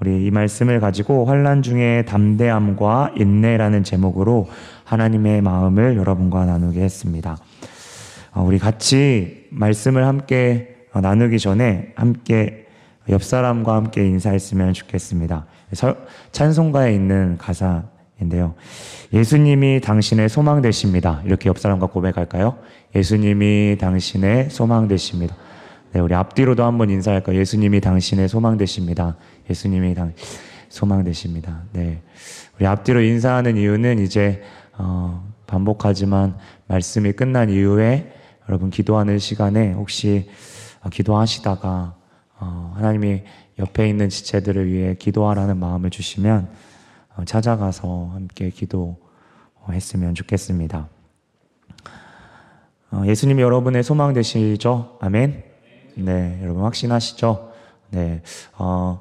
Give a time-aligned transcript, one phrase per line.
[0.00, 4.48] 우리 이 말씀을 가지고 환란 중에 담대함과 인내라는 제목으로
[4.84, 7.36] 하나님의 마음을 여러분과 나누게 했습니다.
[8.32, 12.66] 어, 우리 같이 말씀을 함께 어, 나누기 전에 함께
[13.10, 15.44] 옆 사람과 함께 인사했으면 좋겠습니다.
[16.32, 18.54] 찬송가에 있는 가사인데요.
[19.12, 21.20] 예수님이 당신의 소망 되십니다.
[21.26, 22.56] 이렇게 옆 사람과 고백할까요?
[22.94, 25.36] 예수님이 당신의 소망 되십니다.
[25.92, 27.36] 네, 우리 앞뒤로도 한번 인사할까요?
[27.36, 29.16] 예수님이 당신의 소망 되십니다.
[29.50, 30.14] 예수님이 당
[30.68, 31.64] 소망 되십니다.
[31.72, 32.00] 네.
[32.56, 34.42] 우리 앞뒤로 인사하는 이유는 이제
[34.78, 36.38] 어, 반복하지만
[36.68, 38.14] 말씀이 끝난 이후에
[38.48, 40.30] 여러분 기도하는 시간에 혹시
[40.82, 41.96] 어, 기도하시다가
[42.38, 43.22] 어, 하나님이
[43.58, 46.48] 옆에 있는 지체들을 위해 기도하라는 마음을 주시면
[47.16, 50.88] 어, 찾아가서 함께 기도했으면 좋겠습니다.
[52.92, 54.98] 어, 예수님이 여러분의 소망 되시죠?
[55.00, 55.42] 아멘.
[55.96, 57.52] 네, 여러분 확신하시죠?
[57.90, 58.22] 네.
[58.56, 59.00] 어,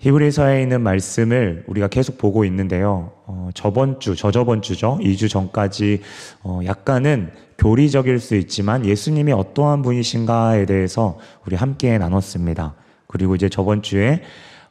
[0.00, 3.12] 히브리서에 있는 말씀을 우리가 계속 보고 있는데요.
[3.26, 4.98] 어, 저번 주, 저저번 주죠.
[5.00, 6.02] 2주 전까지
[6.44, 12.74] 어, 약간은 교리적일 수 있지만 예수님이 어떠한 분이신가에 대해서 우리 함께 나눴습니다.
[13.08, 14.22] 그리고 이제 저번 주에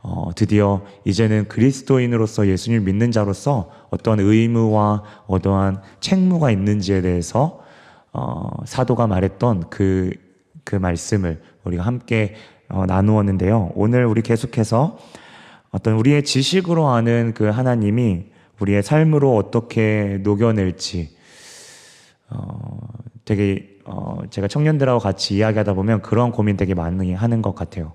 [0.01, 7.59] 어, 드디어 이제는 그리스도인으로서 예수님을 믿는 자로서 어떠한 의무와 어떠한 책무가 있는지에 대해서
[8.13, 10.11] 어, 사도가 말했던 그,
[10.63, 12.35] 그 말씀을 우리가 함께
[12.69, 13.71] 어, 나누었는데요.
[13.75, 14.97] 오늘 우리 계속해서
[15.71, 18.25] 어떤 우리의 지식으로 아는 그 하나님이
[18.59, 21.15] 우리의 삶으로 어떻게 녹여낼지,
[22.29, 22.79] 어,
[23.25, 27.93] 되게, 어, 제가 청년들하고 같이 이야기하다 보면 그런 고민 되게 많이 하는 것 같아요.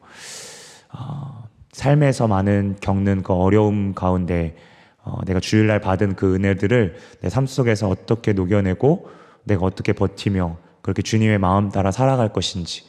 [0.92, 4.56] 어, 삶에서 많은 겪는 그 어려움 가운데,
[5.02, 9.08] 어, 내가 주일날 받은 그 은혜들을 내 삶 속에서 어떻게 녹여내고
[9.44, 12.84] 내가 어떻게 버티며 그렇게 주님의 마음 따라 살아갈 것인지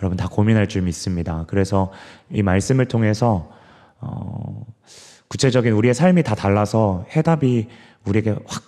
[0.00, 1.44] 여러분 다 고민할 줄 믿습니다.
[1.48, 1.92] 그래서
[2.30, 3.50] 이 말씀을 통해서
[4.00, 4.64] 어,
[5.28, 7.68] 구체적인 우리의 삶이 다 달라서 해답이
[8.06, 8.62] 우리에게 확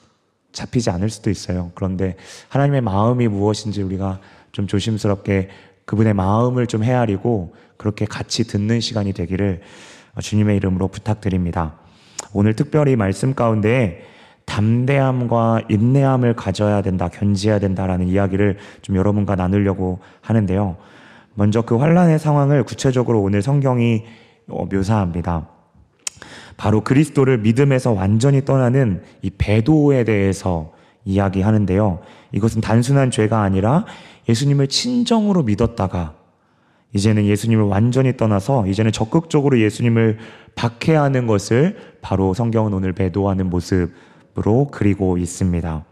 [0.53, 1.71] 잡히지 않을 수도 있어요.
[1.75, 2.17] 그런데
[2.49, 4.19] 하나님의 마음이 무엇인지 우리가
[4.53, 5.49] 좀 조심스럽게
[5.85, 9.61] 그분의 마음을 좀 헤아리고 그렇게 같이 듣는 시간이 되기를
[10.21, 11.75] 주님의 이름으로 부탁드립니다.
[12.33, 14.05] 오늘 특별히 말씀 가운데
[14.45, 20.77] 담대함과 인내함을 가져야 된다, 견지해야 된다라는 이야기를 좀 여러분과 나누려고 하는데요.
[21.41, 24.05] 먼저 그 환란의 상황을 구체적으로 오늘 성경이
[24.49, 25.49] 어, 묘사합니다.
[26.59, 30.75] 바로 그리스도를 믿음에서 완전히 떠나는 이 배도에 대해서
[31.07, 32.01] 이야기하는데요.
[32.33, 33.87] 이것은 단순한 죄가 아니라
[34.29, 36.13] 예수님을 친정으로 믿었다가
[36.93, 40.19] 이제는 예수님을 완전히 떠나서 이제는 적극적으로 예수님을
[40.57, 45.87] 박해하는 것을 바로 성경은 오늘 배도하는 모습으로 그리고 있습니다.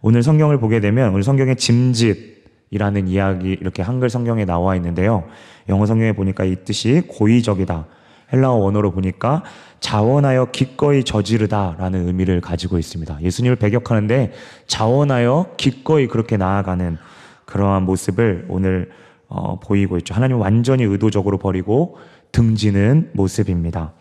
[0.00, 2.37] 오늘 성경을 보게 되면 오늘 성경의 짐짓
[2.70, 5.24] 이라는 이야기 이렇게 한글 성경에 나와 있는데요.
[5.68, 7.86] 영어 성경에 보니까 이 뜻이 고의적이다.
[8.32, 9.42] 헬라어 원어로 보니까
[9.80, 13.18] 자원하여 기꺼이 저지르다라는 의미를 가지고 있습니다.
[13.22, 14.32] 예수님을 배격하는데
[14.66, 16.98] 자원하여 기꺼이 그렇게 나아가는
[17.46, 18.90] 그러한 모습을 오늘
[19.28, 20.14] 어, 보이고 있죠.
[20.14, 21.96] 하나님 완전히 의도적으로 버리고
[22.32, 23.92] 등지는 모습입니다.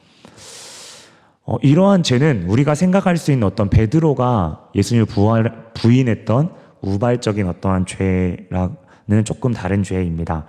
[1.45, 6.51] 어, 이러한 죄는 우리가 생각할 수 있는 어떤 베드로가 예수님을 부활, 부인했던
[6.81, 10.45] 우발적인 어떠한 죄라는 조금 다른 죄입니다.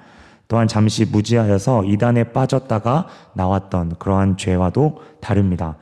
[0.49, 5.77] 또한 잠시 무지하여서 이단에 빠졌다가 나왔던 그러한 죄와도 다릅니다.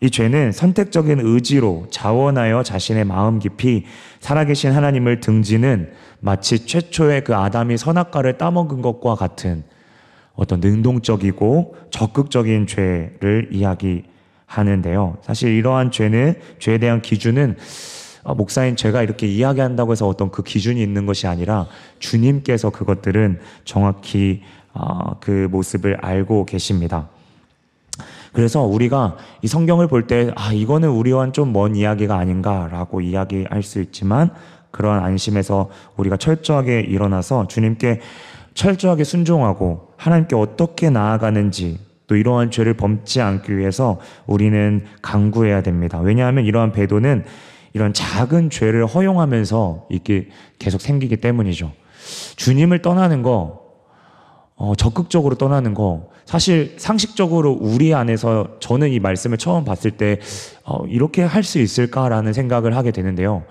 [0.00, 3.84] 이 죄는 선택적인 의지로 자원하여 자신의 마음 깊이
[4.20, 9.64] 살아계신 하나님을 등지는 마치 최초의 그 아담이 선악과를 따먹은 것과 같은
[10.34, 15.18] 어떤 능동적이고 적극적인 죄를 이야기하는데요.
[15.22, 17.54] 사실 이러한 죄는, 죄에 대한 기준은 어,
[18.24, 21.66] 목사인 제가 이렇게 이야기한다고 해서 어떤 그 기준이 있는 것이 아니라
[21.98, 24.42] 주님께서 그것들은 정확히
[24.72, 27.08] 어, 그 모습을 알고 계십니다.
[28.32, 33.80] 그래서 우리가 이 성경을 볼 때, 아, 이거는 우리와는 좀 먼 이야기가 아닌가라고 이야기할 수
[33.80, 34.30] 있지만,
[34.72, 38.00] 그러한 안심에서 우리가 철저하게 일어나서 주님께
[38.54, 46.00] 철저하게 순종하고 하나님께 어떻게 나아가는지 또 이러한 죄를 범지 않기 위해서 우리는 강구해야 됩니다.
[46.00, 47.24] 왜냐하면 이러한 배도는
[47.74, 50.28] 이런 작은 죄를 허용하면서 이게
[50.58, 51.72] 계속 생기기 때문이죠.
[52.36, 53.62] 주님을 떠나는 거,
[54.54, 60.20] 어, 적극적으로 떠나는 거, 사실 상식적으로 우리 안에서 저는 이 말씀을 처음 봤을 때,
[60.64, 63.42] 어, 이렇게 할 수 있을까라는 생각을 하게 되는데요.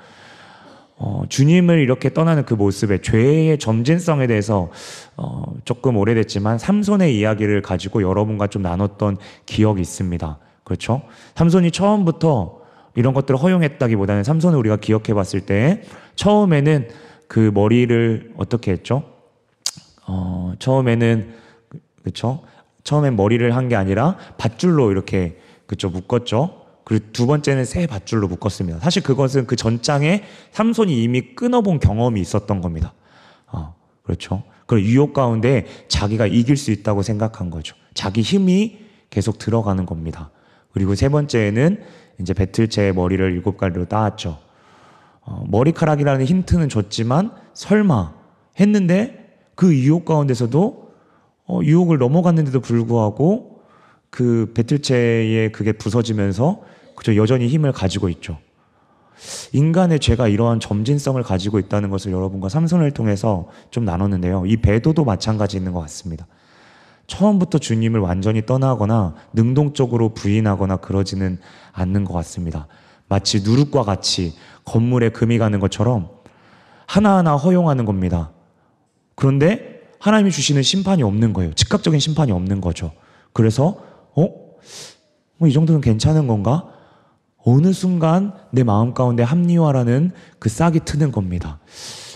[0.96, 4.70] 어, 주님을 이렇게 떠나는 그 모습의 죄의 점진성에 대해서
[5.18, 10.40] 어, 조금 오래됐지만 삼손의 이야기를 가지고 여러분과 좀 나눴던 기억이 있습니다.
[10.64, 11.02] 그렇죠?
[11.36, 12.63] 삼손이 처음부터
[12.96, 15.84] 이런 것들을 허용했다기보다는 삼손을 우리가 기억해 봤을 때
[16.16, 16.88] 처음에는
[17.28, 19.04] 그 머리를 어떻게 했죠?
[20.06, 21.34] 어, 처음에는
[22.02, 22.44] 그렇죠?
[22.84, 26.62] 처음엔 머리를 한 게 아니라 밧줄로 이렇게 그쵸 묶었죠.
[26.84, 28.80] 그리고 두 번째는 새 밧줄로 묶었습니다.
[28.80, 32.94] 사실 그것은 그 전장에 삼손이 이미 끊어본 경험이 있었던 겁니다.
[33.48, 33.74] 어,
[34.04, 34.44] 그렇죠.
[34.66, 37.76] 그 유혹 가운데 자기가 이길 수 있다고 생각한 거죠.
[37.94, 38.80] 자기 힘이
[39.10, 40.30] 계속 들어가는 겁니다.
[40.74, 41.82] 그리고 세 번째는
[42.20, 44.40] 이제 배틀체의 머리를 일곱 가지로 따았죠.
[45.22, 48.14] 어, 머리카락이라는 힌트는 줬지만 설마
[48.60, 50.92] 했는데 그 유혹 가운데서도
[51.46, 53.62] 어, 유혹을 넘어갔는데도 불구하고
[54.10, 56.62] 그 배틀체에 그게 부서지면서
[56.96, 58.38] 그저 여전히 힘을 가지고 있죠.
[59.54, 64.46] 인간의 죄가 이러한 점진성을 가지고 있다는 것을 여러분과 삼손을 통해서 좀 나눴는데요.
[64.46, 66.28] 이 배도도 마찬가지 있는 것 같습니다.
[67.08, 71.40] 처음부터 주님을 완전히 떠나거나 능동적으로 부인하거나 그러지는
[71.72, 72.68] 않는 것 같습니다.
[73.08, 74.34] 마치 누룩과 같이
[74.66, 76.10] 건물에 금이 가는 것처럼
[76.88, 78.32] 하나하나 허용하는 겁니다.
[79.16, 81.54] 그런데 하나님이 주시는 심판이 없는 거예요.
[81.54, 82.92] 즉각적인 심판이 없는 거죠.
[83.34, 83.78] 그래서
[84.16, 84.44] 어?
[85.38, 86.70] 뭐 이 정도는 괜찮은 건가?
[87.46, 91.60] 어느 순간 내 마음 가운데 합리화라는 그 싹이 트는 겁니다.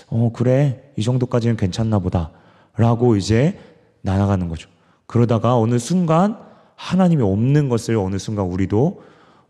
[0.07, 0.91] 어, 그래.
[0.95, 2.31] 이 정도까지는 괜찮나 보다.
[2.77, 3.59] 라고 이제
[4.01, 4.69] 나아가는 거죠.
[5.07, 6.37] 그러다가 어느 순간
[6.75, 9.01] 하나님이 없는 것을 어느 순간 우리도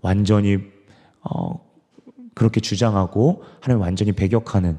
[0.02, 0.60] 완전히,
[1.22, 1.60] 어,
[2.34, 4.78] 그렇게 주장하고 하나님 완전히 배격하는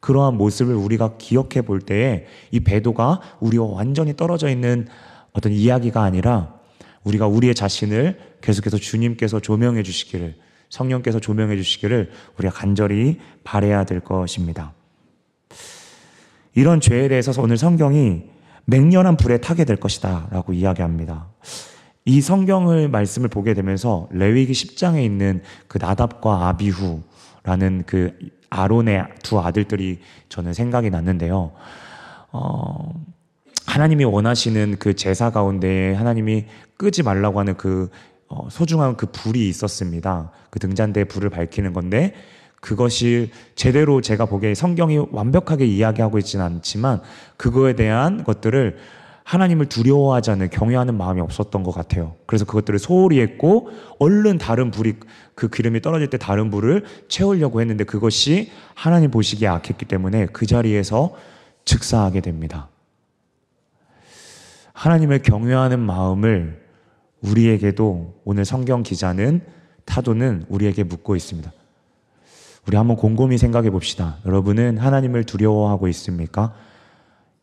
[0.00, 4.86] 그러한 모습을 우리가 기억해 볼 때에 이 배도가 우리와 완전히 떨어져 있는
[5.32, 6.54] 어떤 이야기가 아니라
[7.04, 10.36] 우리가 우리의 자신을 계속해서 주님께서 조명해 주시기를
[10.68, 14.74] 성령께서 조명해 주시기를 우리가 간절히 바래야 될 것입니다.
[16.54, 18.24] 이런 죄에 대해서 오늘 성경이
[18.70, 21.28] 맹렬한 불에 타게 될 것이다 라고 이야기합니다.
[22.04, 28.12] 이 성경을 말씀을 보게 되면서 레위기 10장에 있는 그 나답과 아비후라는 그
[28.50, 31.52] 아론의 두 아들들이 저는 생각이 났는데요.
[32.30, 32.92] 어,
[33.66, 36.44] 하나님이 원하시는 그 제사 가운데 하나님이
[36.76, 37.88] 끄지 말라고 하는 그
[38.28, 40.30] 어, 소중한 그 불이 있었습니다.
[40.50, 42.14] 그 등잔대에 불을 밝히는 건데
[42.60, 47.00] 그것이 제대로 제가 보기에 성경이 완벽하게 이야기하고 있지는 않지만
[47.36, 48.76] 그거에 대한 것들을
[49.28, 52.14] 하나님을 두려워하지 않는 경외하는 마음이 없었던 것 같아요.
[52.24, 53.68] 그래서 그것들을 소홀히 했고
[53.98, 54.94] 얼른 다른 불이
[55.34, 61.14] 그 기름이 떨어질 때 다른 불을 채우려고 했는데 그것이 하나님 보시기에 악했기 때문에 그 자리에서
[61.66, 62.70] 즉사하게 됩니다.
[64.72, 66.62] 하나님을 경외하는 마음을
[67.20, 69.42] 우리에게도 오늘 성경 기자는
[69.84, 71.52] 타도는 우리에게 묻고 있습니다.
[72.68, 74.18] 우리 한번 곰곰이 생각해 봅시다.
[74.26, 76.52] 여러분은 하나님을 두려워하고 있습니까?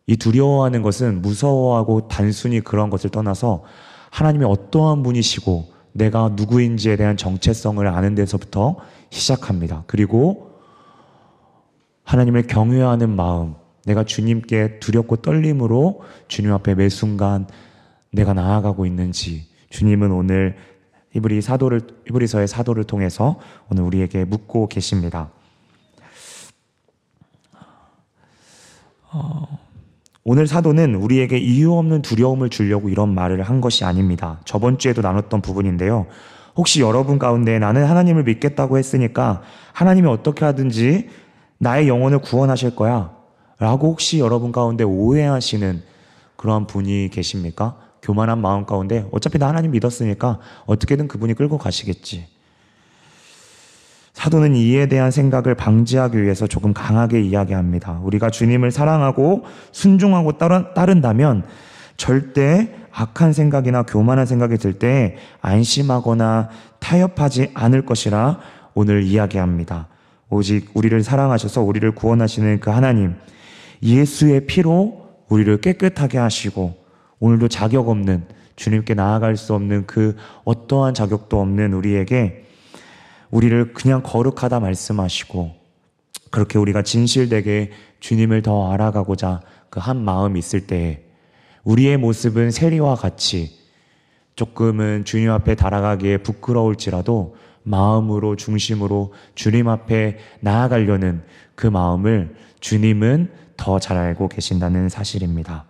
[0.05, 3.63] 이 두려워하는 것은 무서워하고 단순히 그런 것을 떠나서
[4.11, 8.75] 하나님이 어떠한 분이시고 내가 누구인지에 대한 정체성을 아는 데서부터
[9.09, 9.83] 시작합니다.
[9.87, 10.51] 그리고
[12.03, 17.47] 하나님을 경외하는 마음, 내가 주님께 두렵고 떨림으로 주님 앞에 매 순간
[18.11, 20.55] 내가 나아가고 있는지 주님은 오늘
[21.15, 23.39] 히브리 사도를 히브리서의 사도를 통해서
[23.69, 25.29] 오늘 우리에게 묻고 계십니다.
[29.11, 29.59] 어,
[30.25, 34.41] 오늘 사도는 우리에게 이유 없는 두려움을 주려고 이런 말을 한 것이 아닙니다.
[34.43, 36.05] 저번 주에도 나눴던 부분인데요.
[36.57, 39.41] 혹시 여러분 가운데 나는 하나님을 믿겠다고 했으니까
[39.71, 41.09] 하나님이 어떻게 하든지
[41.59, 43.15] 나의 영혼을 구원하실 거야.
[43.57, 45.81] 라고 혹시 여러분 가운데 오해하시는
[46.35, 47.77] 그러한 분이 계십니까?
[48.05, 52.27] 교만한 마음 가운데 어차피 나 하나님 믿었으니까 어떻게든 그분이 끌고 가시겠지.
[54.13, 57.99] 사도는 이에 대한 생각을 방지하기 위해서 조금 강하게 이야기합니다.
[58.03, 61.43] 우리가 주님을 사랑하고 순종하고 따른다면
[61.97, 68.39] 절대 악한 생각이나 교만한 생각이 들 때 안심하거나 타협하지 않을 것이라
[68.73, 69.87] 오늘 이야기합니다.
[70.29, 73.15] 오직 우리를 사랑하셔서 우리를 구원하시는 그 하나님,
[73.83, 76.84] 예수의 피로 우리를 깨끗하게 하시고
[77.25, 78.23] 오늘도 자격 없는
[78.55, 82.45] 주님께 나아갈 수 없는 그 어떠한 자격도 없는 우리에게
[83.31, 85.51] 우리를 그냥 거룩하다 말씀하시고
[86.29, 89.41] 그렇게 우리가 진실되게 주님을 더 알아가고자
[89.71, 91.03] 그 한 마음 있을 때에
[91.63, 93.57] 우리의 모습은 세리와 같이
[94.35, 101.23] 조금은 주님 앞에 달아가기에 부끄러울지라도 마음으로 중심으로 주님 앞에 나아가려는
[101.55, 105.65] 그 마음을 주님은 더 잘 알고 계신다는 사실입니다.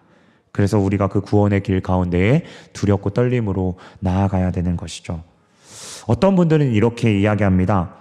[0.56, 2.44] 그래서 우리가 그 구원의 길 가운데에
[2.74, 5.22] 두렵고 떨림으로 나아가야 되는 것이죠.
[6.08, 7.94] 어떤 분들은 이렇게 이야기합니다.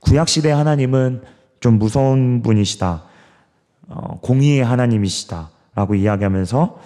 [0.00, 1.22] 구약시대 하나님은
[1.60, 3.04] 좀 무서운 분이시다.
[3.88, 5.50] 어, 공의의 하나님이시다.
[5.74, 6.78] 라고 이야기하면서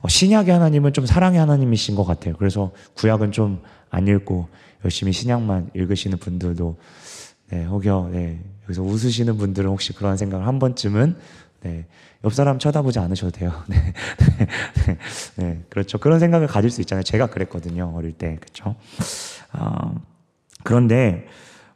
[0.00, 2.34] 어, 신약의 하나님은 좀 사랑의 하나님이신 것 같아요.
[2.38, 4.48] 그래서 구약은 좀 안 읽고
[4.84, 6.76] 열심히 신약만 읽으시는 분들도
[7.50, 11.16] 네, 혹여 네, 여기서 웃으시는 분들은 혹시 그런 생각을 한 번쯤은
[11.62, 11.86] 네.
[12.24, 13.52] 옆 사람 쳐다보지 않으셔도 돼요.
[13.68, 13.76] 네.
[14.86, 14.98] 네.
[15.36, 15.62] 네.
[15.68, 15.98] 그렇죠.
[15.98, 17.02] 그런 생각을 가질 수 있잖아요.
[17.02, 17.92] 제가 그랬거든요.
[17.94, 18.36] 어릴 때.
[18.40, 18.76] 그렇죠.
[19.52, 19.94] 어,
[20.62, 21.26] 그런데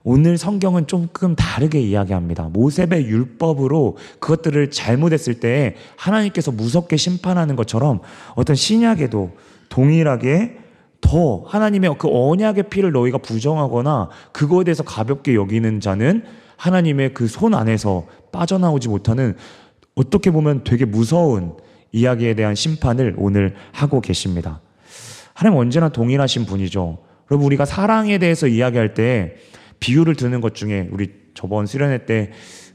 [0.05, 2.49] 오늘 성경은 조금 다르게 이야기합니다.
[2.49, 8.01] 모세의 율법으로 그것들을 잘못했을 때 하나님께서 무섭게 심판하는 것처럼
[8.35, 9.31] 어떤 신약에도
[9.69, 10.59] 동일하게
[11.01, 16.25] 더 하나님의 그 언약의 피를 너희가 부정하거나 그거에 대해서 가볍게 여기는 자는
[16.57, 19.37] 하나님의 그 손 안에서 빠져나오지 못하는
[19.95, 21.57] 어떻게 보면 되게 무서운
[21.93, 24.61] 이야기에 대한 심판을 오늘 하고 계십니다.
[25.35, 26.99] 하나님 언제나 동일하신 분이죠.
[27.31, 29.37] 여러분 우리가 사랑에 대해서 이야기할 때
[29.81, 32.33] 비유를 드는 것 중에 우리 저번 수련회 때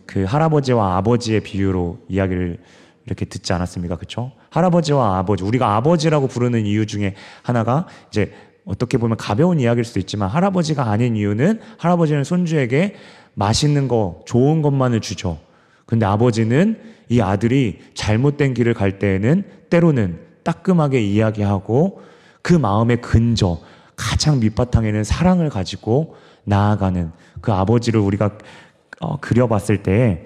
[0.07, 2.57] 그 할아버지와 아버지의 비유로 이야기를
[3.05, 3.97] 이렇게 듣지 않았습니까?
[3.97, 4.31] 그렇죠?
[4.49, 8.33] 할아버지와 아버지 우리가 아버지라고 부르는 이유 중에 하나가 이제
[8.65, 12.95] 어떻게 보면 가벼운 이야기일 수도 있지만 할아버지가 아닌 이유는 할아버지는 손주에게
[13.33, 15.37] 맛있는 거, 좋은 것만을 주죠.
[15.87, 16.77] 근데 아버지는
[17.09, 22.01] 이 아들이 잘못된 길을 갈 때에는 때로는 따끔하게 이야기하고
[22.43, 23.59] 그 마음의 근저,
[23.95, 28.37] 가장 밑바탕에는 사랑을 가지고 나아가는 그 아버지를 우리가
[28.99, 30.25] 어, 그려봤을 때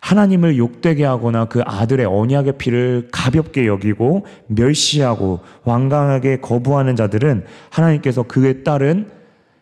[0.00, 8.64] 하나님을 욕되게 하거나 그 아들의 언약의 피를 가볍게 여기고 멸시하고 완강하게 거부하는 자들은 하나님께서 그에
[8.64, 9.08] 따른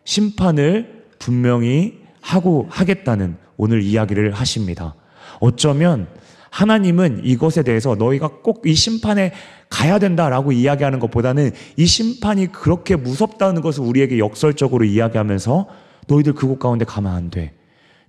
[0.03, 4.95] 심판을 분명히 하고 하겠다는 오늘 이야기를 하십니다.
[5.41, 6.07] 어쩌면
[6.51, 9.33] 하나님은 이것에 대해서 너희가 꼭 이 심판에
[9.69, 15.67] 가야 된다라고 이야기하는 것보다는 이 심판이 그렇게 무섭다는 것을 우리에게 역설적으로 이야기하면서
[16.07, 17.53] 너희들 그곳 가운데 가면 안 돼.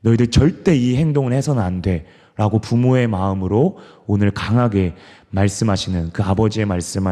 [0.03, 2.05] 너희들 절대 이 행동을 해서는 안 돼.
[2.37, 4.95] 라고 부모의 마음으로 오늘 강하게
[5.31, 7.05] 말씀하시는 그 아버지의 말씀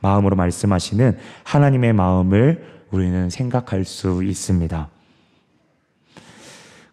[0.00, 4.88] 마음으로 말씀하시는 하나님의 마음을 우리는 생각할 수 있습니다.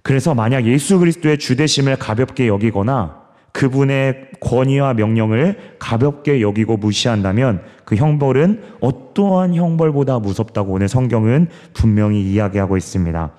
[0.05, 8.61] 그래서 만약 예수 그리스도의 주대심을 가볍게 여기거나 그분의 권위와 명령을 가볍게 여기고 무시한다면 그 형벌은
[8.81, 13.31] 어떠한 형벌보다 무섭다고 오늘 성경은 분명히 이야기하고 있습니다.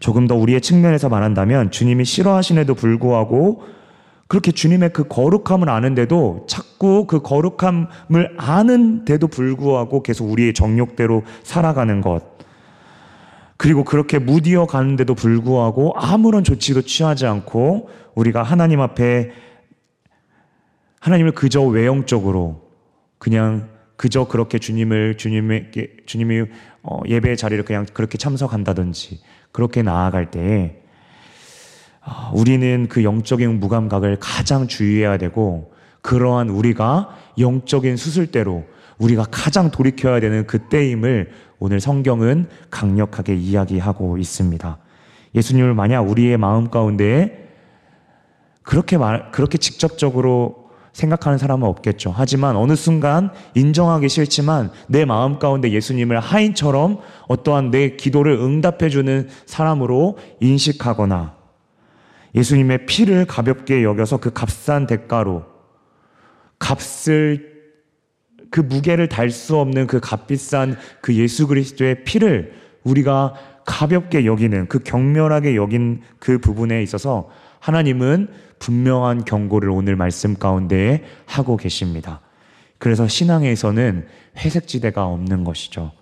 [0.00, 3.62] 조금 더 우리의 측면에서 말한다면 주님이 싫어하시에도 불구하고
[4.26, 12.31] 그렇게 주님의 그 거룩함을 아는데도 자꾸 그 거룩함을 아는데도 불구하고 계속 우리의 정욕대로 살아가는 것.
[13.62, 19.30] 그리고 그렇게 무디어 가는데도 불구하고 아무런 조치도 취하지 않고 우리가 하나님 앞에
[20.98, 22.68] 하나님을 그저 외형적으로
[23.18, 26.46] 그냥 그저 그렇게 주님을 주님에게 주님이
[26.82, 29.20] 어, 예배의 자리를 그냥 그렇게 참석한다든지
[29.52, 30.80] 그렇게 나아갈 때에
[32.04, 38.64] 어, 우리는 그 영적인 무감각을 가장 주의해야 되고 그러한 우리가 영적인 수술대로
[38.98, 41.30] 우리가 가장 돌이켜야 되는 그때임을
[41.64, 44.78] 오늘 성경은 강력하게 이야기하고 있습니다.
[45.36, 47.54] 예수님을 만약 우리의 마음 가운데
[48.64, 52.12] 그렇게 말, 그렇게 직접적으로 생각하는 사람은 없겠죠.
[52.16, 60.18] 하지만 어느 순간 인정하기 싫지만 내 마음 가운데 예수님을 하인처럼 어떠한 내 기도를 응답해주는 사람으로
[60.40, 61.36] 인식하거나
[62.34, 65.44] 예수님의 피를 가볍게 여겨서 그 값싼 대가로
[66.58, 67.51] 값을
[68.52, 72.52] 그 무게를 달 수 없는 그 값비싼 그 예수 그리스도의 피를
[72.84, 77.30] 우리가 가볍게 여기는 그 경멸하게 여긴 그 부분에 있어서
[77.60, 78.28] 하나님은
[78.58, 82.20] 분명한 경고를 오늘 말씀 가운데 하고 계십니다.
[82.78, 84.06] 그래서 신앙에서는
[84.36, 85.92] 회색지대가 없는 것이죠.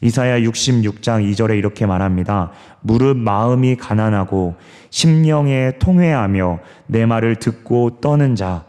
[0.00, 2.50] 이사야 66장 2절에 이렇게 말합니다.
[2.80, 4.56] 무릇 마음이 가난하고
[4.90, 8.64] 심령에 통회하며 내 말을 듣고 떠는 자,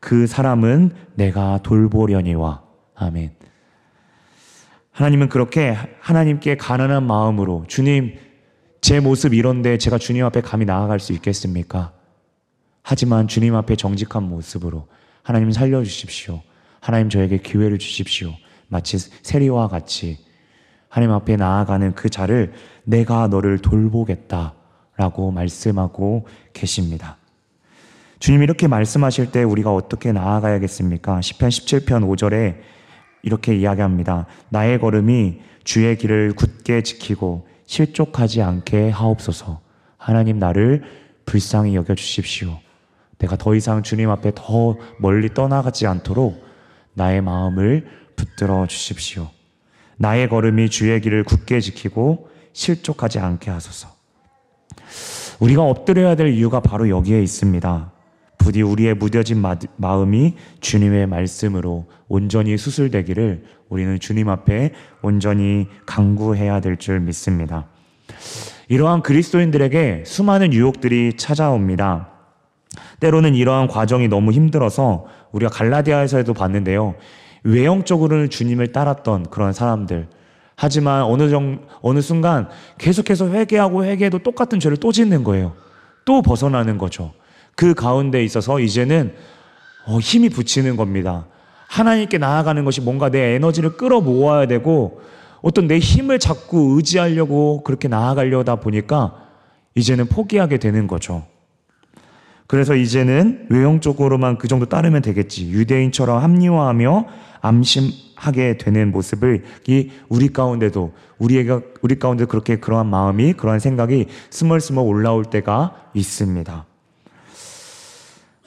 [0.00, 2.67] 그 사람은 내가 돌보려니와.
[2.98, 3.30] 아멘.
[4.92, 8.16] 하나님은 그렇게 하나님께 가난한 마음으로 주님,
[8.80, 11.92] 제 모습 이런데 제가 주님 앞에 감히 나아갈 수 있겠습니까?
[12.82, 14.88] 하지만 주님 앞에 정직한 모습으로
[15.22, 16.42] 하나님 살려주십시오.
[16.80, 18.32] 하나님 저에게 기회를 주십시오.
[18.68, 20.18] 마치 세리와 같이
[20.88, 22.52] 하나님 앞에 나아가는 그 자를
[22.84, 24.54] 내가 너를 돌보겠다
[24.96, 27.18] 라고 말씀하고 계십니다.
[28.18, 31.20] 주님 이렇게 말씀하실 때 우리가 어떻게 나아가야겠습니까?
[31.20, 32.77] 10편 17편 5절에
[33.22, 34.26] 이렇게 이야기합니다.
[34.48, 39.60] 나의 걸음이 주의 길을 굳게 지키고 실족하지 않게 하옵소서.
[39.96, 40.84] 하나님 나를
[41.26, 42.58] 불쌍히 여겨 주십시오.
[43.18, 46.42] 내가 더 이상 주님 앞에 더 멀리 떠나가지 않도록
[46.94, 49.28] 나의 마음을 붙들어 주십시오.
[49.96, 53.88] 나의 걸음이 주의 길을 굳게 지키고 실족하지 않게 하소서.
[55.40, 57.92] 우리가 엎드려야 될 이유가 바로 여기에 있습니다.
[58.48, 59.44] 부디 우리의 무뎌진
[59.76, 67.66] 마음이 주님의 말씀으로 온전히 수술되기를 우리는 주님 앞에 온전히 강구해야 될 줄 믿습니다.
[68.68, 72.08] 이러한 그리스도인들에게 수많은 유혹들이 찾아옵니다.
[73.00, 76.94] 때로는 이러한 과정이 너무 힘들어서 우리가 갈라디아에서도 봤는데요.
[77.42, 80.08] 외형적으로는 주님을 따랐던 그런 사람들.
[80.56, 85.52] 하지만 어느 정, 어느 순간 계속해서 회개하고 회개해도 똑같은 죄를 또 짓는 거예요.
[86.06, 87.12] 또 벗어나는 거죠.
[87.58, 89.12] 그 가운데 있어서 이제는
[89.84, 91.26] 어, 힘이 붙이는 겁니다.
[91.66, 95.00] 하나님께 나아가는 것이 뭔가 내 에너지를 끌어 모아야 되고
[95.42, 99.16] 어떤 내 힘을 자꾸 의지하려고 그렇게 나아가려다 보니까
[99.74, 101.26] 이제는 포기하게 되는 거죠.
[102.46, 105.50] 그래서 이제는 외형적으로만 그 정도 따르면 되겠지.
[105.50, 107.06] 유대인처럼 합리화하며
[107.40, 114.84] 암심하게 되는 모습을 이 우리 가운데도 우리가 우리 가운데 그렇게 그러한 마음이 그러한 생각이 스멀스멀
[114.84, 116.68] 올라올 때가 있습니다.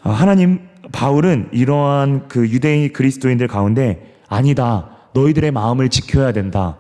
[0.04, 4.90] 아, 하나님 바울은 이러한 그 유대인 그리스도인들 가운데 아니다.
[5.14, 6.78] 너희들의 마음을 지켜야 된다.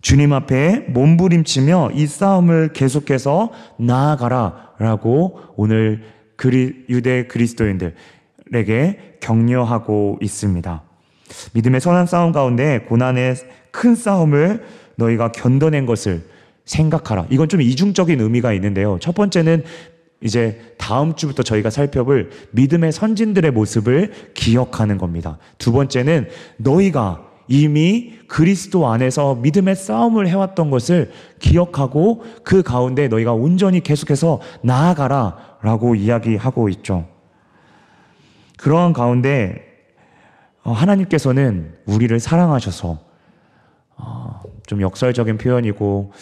[0.00, 6.02] 주님 앞에 몸부림치며 이 싸움을 계속해서 나아가라 라고 오늘
[6.36, 10.82] 그리, 유대 그리스도인들에게 격려하고 있습니다.
[11.54, 13.34] 믿음의 선한 싸움 가운데 고난의
[13.70, 14.64] 큰 싸움을
[14.96, 16.24] 너희가 견뎌낸 것을
[16.64, 17.26] 생각하라.
[17.30, 18.98] 이건 좀 이중적인 의미가 있는데요.
[19.00, 19.64] 첫 번째는
[20.20, 25.38] 이제 다음 주부터 저희가 살펴볼 믿음의 선진들의 모습을 기억하는 겁니다.
[25.58, 33.80] 두 번째는 너희가 이미 그리스도 안에서 믿음의 싸움을 해왔던 것을 기억하고 그 가운데 너희가 온전히
[33.80, 37.08] 계속해서 나아가라 라고 이야기하고 있죠.
[38.58, 39.64] 그러한 가운데
[40.62, 42.98] 어, 하나님께서는 우리를 사랑하셔서
[43.96, 46.12] 어, 좀 역설적인 표현이고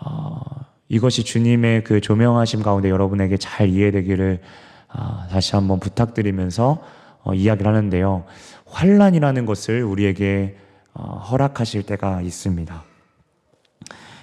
[0.00, 0.40] 어,
[0.88, 4.40] 이것이 주님의 그 조명하심 가운데 여러분에게 잘 이해되기를
[5.30, 6.82] 다시 한번 부탁드리면서
[7.34, 8.24] 이야기를 하는데요.
[8.66, 10.56] 환란이라는 것을 우리에게
[10.94, 12.84] 허락하실 때가 있습니다.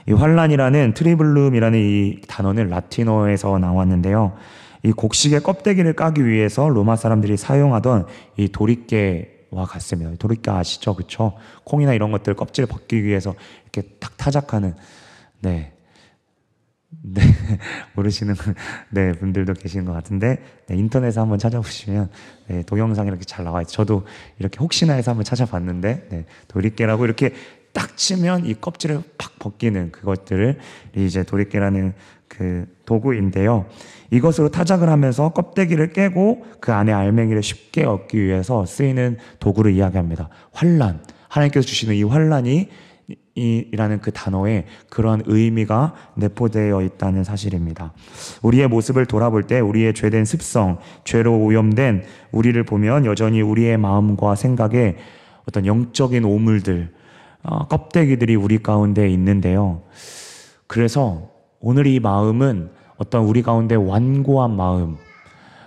[0.08, 4.36] 이 환란이라는 트리블룸이라는 이 단어는 라틴어에서 나왔는데요.
[4.84, 8.06] 이 곡식의 껍데기를 까기 위해서 로마 사람들이 사용하던
[8.36, 10.12] 이 도리깨와 같습니다.
[10.20, 10.94] 도리깨 아시죠?
[10.94, 11.34] 그쵸?
[11.64, 14.76] 콩이나 이런 것들 껍질을 벗기 위해서 이렇게 탁 타작하는,
[15.40, 15.72] 네.
[17.02, 17.22] 네,
[17.96, 18.36] 모르시는
[18.90, 22.10] 네, 분들도 계시는 것 같은데 네, 인터넷에 한번 찾아보시면
[22.48, 23.74] 네, 동영상 이렇게 잘 나와 있어요.
[23.74, 24.06] 저도
[24.40, 27.34] 이렇게 혹시나 해서 한번 찾아봤는데 네, 도리깨라고 이렇게
[27.72, 30.60] 딱 치면 이 껍질을 팍 벗기는 그것들을
[30.96, 31.94] 이제 도리깨라는
[32.28, 33.66] 그 도구인데요.
[34.12, 40.30] 이것으로 타작을 하면서 껍데기를 깨고 그 안에 알맹이를 쉽게 얻기 위해서 쓰이는 도구를 이야기합니다.
[40.52, 41.04] 환란.
[41.30, 42.70] 하나님께서 주시는 이 환란이
[43.36, 47.94] 이라는 그 단어에 그러한 의미가 내포되어 있다는 사실입니다.
[48.44, 54.98] 우리의 모습을 돌아볼 때 우리의 죄된 습성, 죄로 오염된 우리를 보면 여전히 우리의 마음과 생각에
[55.48, 56.94] 어떤 영적인 오물들,
[57.44, 59.82] 어, 껍데기들이 우리 가운데 있는데요.
[60.68, 64.98] 그래서 오늘 이 마음은 어떤 우리 가운데 완고한 마음,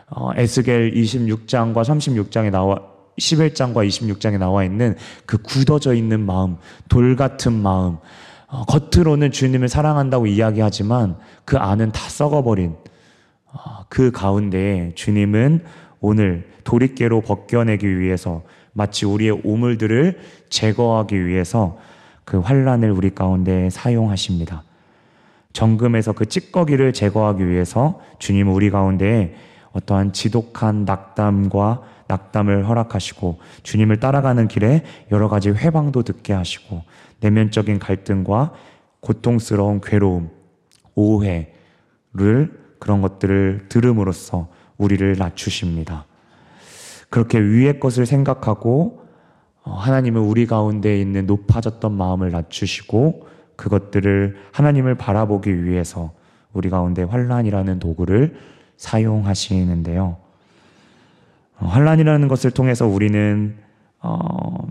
[0.09, 6.57] 어, 에스겔 26장과 36장에 나와 11장과 26장에 나와 있는 그 굳어져 있는 마음,
[6.89, 7.99] 돌 같은 마음,
[8.49, 12.77] 어, 겉으로는 주님을 사랑한다고 이야기하지만 그 안은 다 썩어버린
[13.53, 15.65] 어, 그 가운데 주님은
[16.01, 21.79] 오늘 도리깨로 벗겨내기 위해서 마치 우리의 오물들을 제거하기 위해서
[22.25, 24.63] 그 환란을 우리 가운데 사용하십니다.
[25.53, 29.35] 정금에서 그 찌꺼기를 제거하기 위해서 주님은 우리 가운데
[29.73, 36.83] 어떠한 지독한 낙담과 낙담을 허락하시고 주님을 따라가는 길에 여러 가지 회방도 듣게 하시고
[37.21, 38.53] 내면적인 갈등과
[39.01, 40.31] 고통스러운 괴로움,
[40.95, 41.47] 오해를
[42.79, 46.07] 그런 것들을 들음으로써 우리를 낮추십니다.
[47.09, 49.07] 그렇게 위의 것을 생각하고
[49.63, 56.13] 어, 하나님은 우리 가운데 있는 높아졌던 마음을 낮추시고 그것들을 하나님을 바라보기 위해서
[56.53, 58.37] 우리 가운데 환란이라는 도구를
[58.77, 60.26] 사용하시는데요.
[61.59, 63.57] 어, 환란이라는 것을 통해서 우리는
[64.01, 64.67] 어,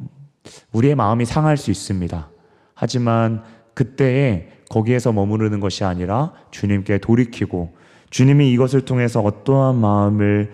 [0.72, 2.30] 우리의 마음이 상할 수 있습니다.
[2.74, 3.44] 하지만
[3.74, 7.76] 그때에 거기에서 머무르는 것이 아니라 주님께 돌이키고
[8.10, 10.52] 주님이 이것을 통해서 어떠한 마음을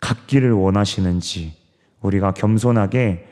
[0.00, 1.54] 갖기를 원하시는지
[2.00, 3.26] 우리가 겸손하게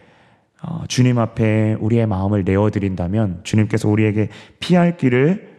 [0.63, 5.57] 어, 주님 앞에 우리의 마음을 내어드린다면 주님께서 우리에게 피할 길을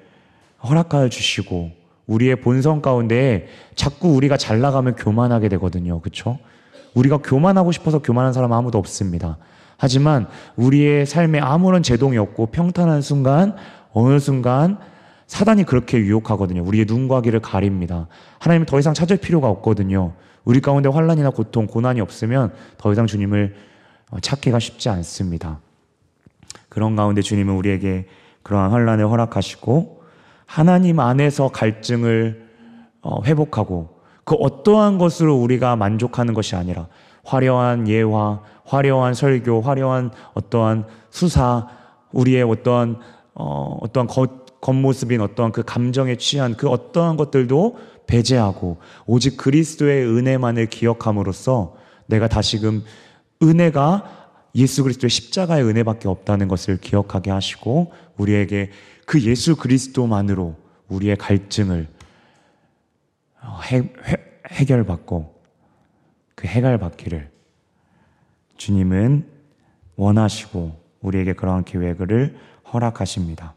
[0.64, 1.72] 허락하여 주시고
[2.08, 6.00] 우리의 본성 가운데 자꾸 우리가 잘 나가면 교만하게 되거든요.
[6.00, 6.40] 그렇죠?
[6.98, 9.38] 우리가 교만하고 싶어서 교만한 사람 아무도 없습니다.
[9.78, 13.56] 하지만 우리의 삶에 아무런 제동이 없고 평탄한 순간
[13.94, 14.80] 어느 순간
[15.28, 16.64] 사단이 그렇게 유혹하거든요.
[16.64, 18.08] 우리의 눈과 귀를 가립니다.
[18.40, 20.14] 하나님 더 이상 찾을 필요가 없거든요.
[20.46, 23.56] 우리 가운데 환란이나 고통, 고난이 없으면 더 이상 주님을
[24.10, 25.60] 어, 찾기가 쉽지 않습니다.
[26.70, 28.08] 그런 가운데 주님은 우리에게
[28.44, 30.02] 그러한 환란을 허락하시고
[30.46, 32.48] 하나님 안에서 갈증을
[33.02, 33.97] 어, 회복하고
[34.28, 36.90] 그 어떠한 것으로 우리가 만족하는 것이 아니라
[37.24, 41.70] 화려한 예화, 화려한 설교, 화려한 어떠한 수사,
[42.12, 42.98] 우리의 어떠한
[43.36, 50.66] 어, 어떠한 겉, 겉모습인 어떠한 그 감정에 취한 그 어떠한 것들도 배제하고 오직 그리스도의 은혜만을
[50.66, 51.76] 기억함으로써
[52.08, 52.84] 내가 다시금
[53.42, 58.72] 은혜가 예수 그리스도의 십자가의 은혜밖에 없다는 것을 기억하게 하시고 우리에게
[59.06, 60.56] 그 예수 그리스도만으로
[60.90, 61.97] 우리의 갈증을 어,
[63.72, 64.16] 해, 해,
[64.52, 65.36] 해 결받고
[66.36, 67.32] 그 해결받기를
[68.58, 69.28] 주님은
[69.96, 72.38] 원하시고 우리에게 그러한 계획을
[72.74, 73.54] 허락하십니다.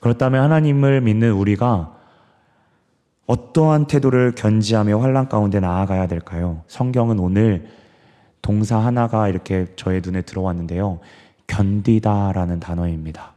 [0.00, 1.96] 그렇다면 하나님을 믿는 우리가
[3.26, 6.62] 어떠한 태도를 견지하며 환란 가운데 나아가야 될까요?
[6.66, 7.68] 성경은 오늘
[8.42, 10.98] 동사 하나가 이렇게 저의 눈에 들어왔는데요.
[11.46, 13.31] 견디다라는 단어입니다.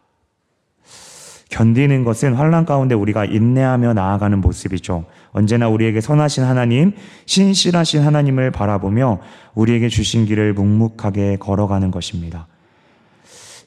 [1.56, 5.06] 견디는 것은 환란 가운데 우리가 인내하며 나아가는 모습이죠.
[5.32, 6.91] 언제나 우리에게 선하신 하나님,
[7.28, 9.20] 신실하신 하나님을 바라보며
[9.54, 12.48] 우리에게 주신 길을 묵묵하게 걸어가는 것입니다.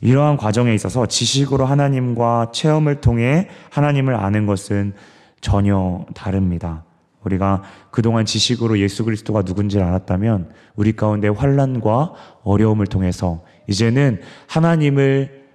[0.03, 4.93] 이러한 과정에 있어서 지식으로 하나님과 체험을 통해 하나님을 아는 것은
[5.41, 6.85] 전혀 다릅니다.
[7.25, 15.47] 우리가 그동안 지식으로 예수 그리스도가 누군지를 알았다면 우리 가운데 환란과 어려움을 통해서 이제는 하나님을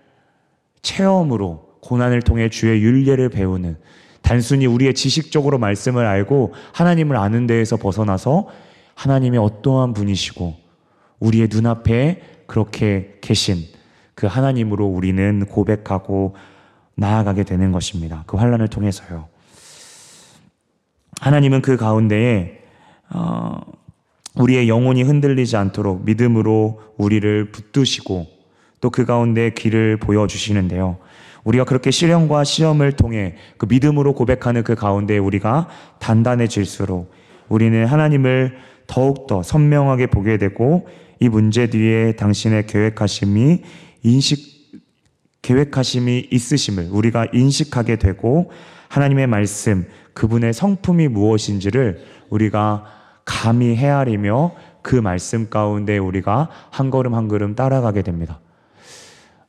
[0.81, 3.77] 체험으로 고난을 통해 주의 윤례를 배우는
[4.21, 8.47] 단순히 우리의 지식적으로 말씀을 알고 하나님을 아는 데에서 벗어나서
[8.95, 10.55] 하나님의 어떠한 분이시고
[11.19, 13.65] 우리의 눈앞에 그렇게 계신
[14.15, 16.35] 그 하나님으로 우리는 고백하고
[16.95, 18.23] 나아가게 되는 것입니다.
[18.27, 19.27] 그 환란을 통해서요.
[21.19, 22.59] 하나님은 그 가운데에
[23.09, 23.59] 어,
[24.35, 28.27] 우리의 영혼이 흔들리지 않도록 믿음으로 우리를 붙드시고
[28.79, 30.97] 또 그 가운데 길을 보여주시는데요.
[31.43, 35.67] 우리가 그렇게 시련과 시험을 통해 그 믿음으로 고백하는 그 가운데 우리가
[35.99, 37.11] 단단해질수록
[37.49, 40.87] 우리는 하나님을 더욱더 선명하게 보게 되고
[41.19, 43.61] 이 문제 뒤에 당신의 계획하심이
[44.03, 44.81] 인식,
[45.41, 48.51] 계획하심이 있으심을 우리가 인식하게 되고
[48.89, 52.85] 하나님의 말씀, 그분의 성품이 무엇인지를 우리가
[53.25, 58.39] 감히 헤아리며 그 말씀 가운데 우리가 한 걸음 한 걸음 따라가게 됩니다.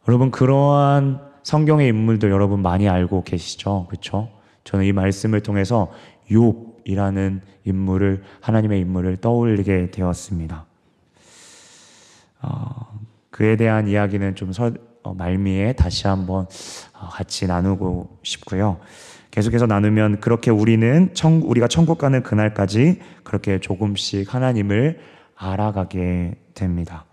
[0.09, 3.87] 여러분, 그러한 성경의 인물들 여러분 많이 알고 계시죠?
[3.88, 4.30] 그렇죠?
[4.64, 5.92] 저는 이 말씀을 통해서
[6.30, 10.64] 욥이라는 인물을 하나님의 인물을 떠올리게 되었습니다.
[12.40, 12.98] 어,
[13.30, 16.46] 그에 대한 이야기는 좀 서, 어, 말미에 다시 한번
[16.94, 18.80] 어, 같이 나누고 싶고요.
[19.30, 24.98] 계속해서 나누면 그렇게 우리는 청, 우리가 천국 가는 그날까지 그렇게 조금씩 하나님을
[25.37, 27.04] 알아가게 됩니다.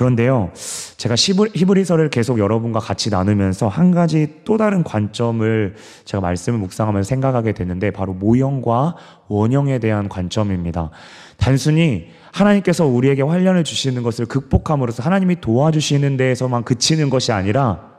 [0.00, 0.50] 그런데요,
[0.96, 5.74] 제가 히브리서를 계속 여러분과 같이 나누면서 한 가지 또 다른 관점을
[6.06, 8.96] 제가 말씀을 묵상하면서 생각하게 됐는데 바로 모형과
[9.28, 10.88] 원형에 대한 관점입니다.
[11.36, 17.90] 단순히 하나님께서 우리에게 환련을 주시는 것을 극복함으로써 하나님이 도와주시는 데에서만 그치는 것이 아니라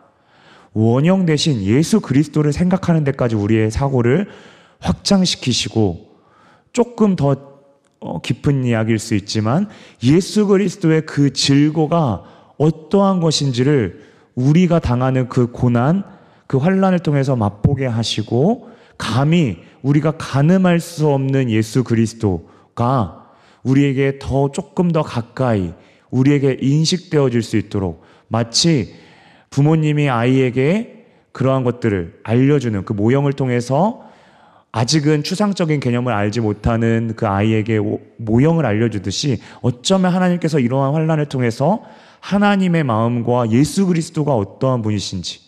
[0.73, 4.27] 원형 대신 예수 그리스도를 생각하는 데까지 우리의 사고를
[4.79, 6.07] 확장시키시고
[6.73, 7.50] 조금 더 어,
[8.23, 9.67] 깊은 이야기일 수 있지만
[10.03, 12.23] 예수 그리스도의 그 질고가
[12.57, 14.01] 어떠한 것인지를
[14.35, 16.03] 우리가 당하는 그 고난,
[16.47, 23.29] 그 환란을 통해서 맛보게 하시고 감히 우리가 가늠할 수 없는 예수 그리스도가
[23.63, 25.73] 우리에게 더 조금 더 가까이
[26.09, 28.93] 우리에게 인식되어질 수 있도록 마치
[29.49, 34.10] 부모님이 아이에게 그러한 것들을 알려주는 그 모형을 통해서
[34.71, 37.79] 아직은 추상적인 개념을 알지 못하는 그 아이에게
[38.17, 41.83] 모형을 알려주듯이 어쩌면 하나님께서 이러한 환란을 통해서
[42.21, 45.41] 하나님의 마음과 예수 그리스도가 어떠한 분이신지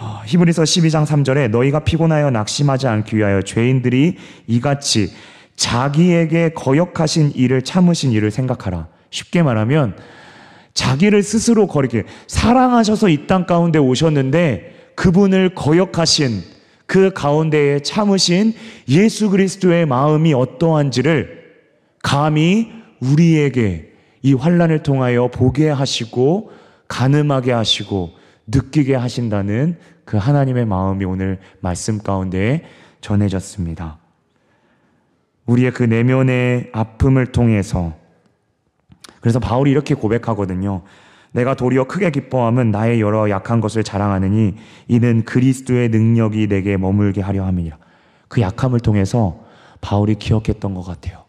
[0.00, 5.12] 아, 히브리서 12장 3절에 너희가 피곤하여 낙심하지 않기 위하여 죄인들이 이같이
[5.56, 8.86] 자기에게 거역하신 일을 참으신 일을 생각하라.
[9.10, 9.96] 쉽게 말하면
[10.74, 16.42] 자기를 스스로 거리게 사랑하셔서 이 땅 가운데 오셨는데 그분을 거역하신
[16.88, 18.54] 그 가운데에 참으신
[18.88, 21.44] 예수 그리스도의 마음이 어떠한지를
[22.02, 26.50] 감히 우리에게 이 환란을 통하여 보게 하시고
[26.88, 28.12] 가늠하게 하시고
[28.46, 32.64] 느끼게 하신다는 그 하나님의 마음이 오늘 말씀 가운데
[33.02, 33.98] 전해졌습니다.
[35.44, 37.94] 우리의 그 내면의 아픔을 통해서
[39.20, 40.84] 그래서 바울이 이렇게 고백하거든요.
[41.32, 44.54] 내가 도리어 크게 기뻐함은 나의 여러 약한 것을 자랑하느니
[44.88, 47.76] 이는 그리스도의 능력이 내게 머물게 하려 함이니라.
[48.28, 49.40] 그 약함을 통해서
[49.80, 51.24] 바울이 기억했던 것 같아요.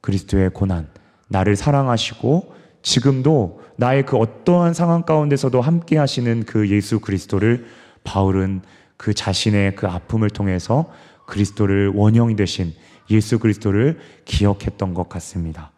[0.00, 0.88] 그리스도의 고난,
[1.28, 7.66] 나를 사랑하시고 지금도 나의 그 어떠한 상황 가운데서도 함께 하시는 그 예수 그리스도를
[8.04, 8.62] 바울은
[8.96, 10.90] 그 자신의 그 아픔을 통해서
[11.26, 12.72] 그리스도를 원형이 되신
[13.10, 15.72] 예수 그리스도를 기억했던 것 같습니다.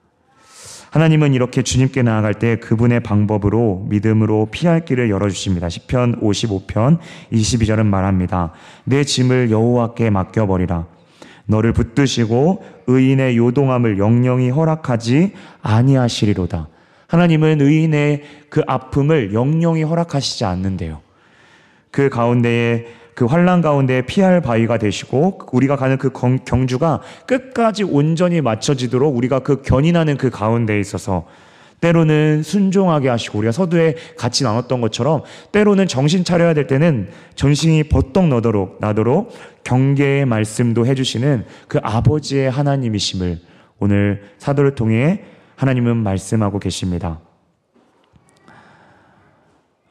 [0.90, 5.68] 하나님은 이렇게 주님께 나아갈 때 그분의 방법으로 믿음으로 피할 길을 열어주십니다.
[5.68, 6.98] 10편 55편
[7.33, 8.53] 22절은 말합니다.
[8.85, 10.87] 내 짐을 여호와께 맡겨버리라.
[11.46, 16.68] 너를 붙드시고 의인의 요동함을 영영히 허락하지 아니하시리로다.
[17.07, 21.01] 하나님은 의인의 그 아픔을 영영히 허락하시지 않는데요.
[21.90, 22.87] 그 가운데에
[23.19, 26.13] 그 환란 가운데 피할 바위가 되시고 우리가 가는 그
[26.45, 31.27] 경주가 끝까지 온전히 맞춰지도록 우리가 그 견인하는 그 가운데에 있어서
[31.81, 38.29] 때로는 순종하게 하시고 우리가 서두에 같이 나눴던 것처럼 때로는 정신 차려야 될 때는 정신이 버떡
[38.29, 39.33] 나도록 나도록
[39.65, 43.41] 경계의 말씀도 해주시는 그 아버지의 하나님이심을
[43.81, 45.25] 오늘 사도를 통해
[45.57, 47.19] 하나님은 말씀하고 계십니다.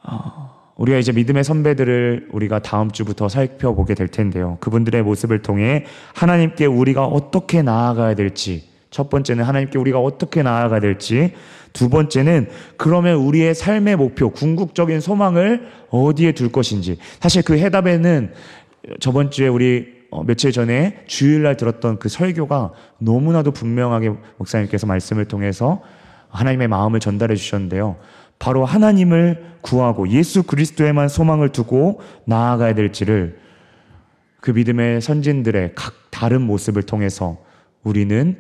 [0.04, 0.47] 어...
[0.78, 4.58] 우리가 이제 믿음의 선배들을 우리가 다음 주부터 살펴보게 될 텐데요.
[4.60, 11.34] 그분들의 모습을 통해 하나님께 우리가 어떻게 나아가야 될지, 첫 번째는 하나님께 우리가 어떻게 나아가야 될지,
[11.74, 16.98] 두 번째는 그러면 우리의 삶의 목표, 궁극적인 소망을 어디에 둘 것인지.
[17.20, 18.34] 사실 그 해답에는
[19.00, 25.82] 저번 주에 우리 어, 며칠 전에 주일날 들었던 그 설교가 너무나도 분명하게 목사님께서 말씀을 통해서
[26.30, 27.98] 하나님의 마음을 전달해 주셨는데요.
[28.40, 33.40] 바로 하나님을 구하고 예수 그리스도에만 소망을 두고 나아가야 될지를
[34.40, 37.38] 그 믿음의 선진들의 각 다른 모습을 통해서
[37.84, 38.38] 우리는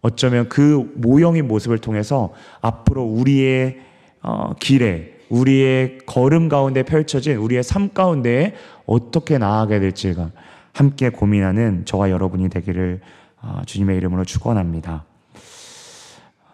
[0.00, 3.80] 어쩌면 그 모형인 모습을 통해서 앞으로 우리의
[4.22, 8.54] 어, 길에 우리의 걸음 가운데 펼쳐진 우리의 삶 가운데
[8.86, 10.30] 어떻게 나아가야 될지가
[10.72, 13.00] 함께 고민하는 저와 여러분이 되기를
[13.42, 15.04] 어, 주님의 이름으로 축원합니다.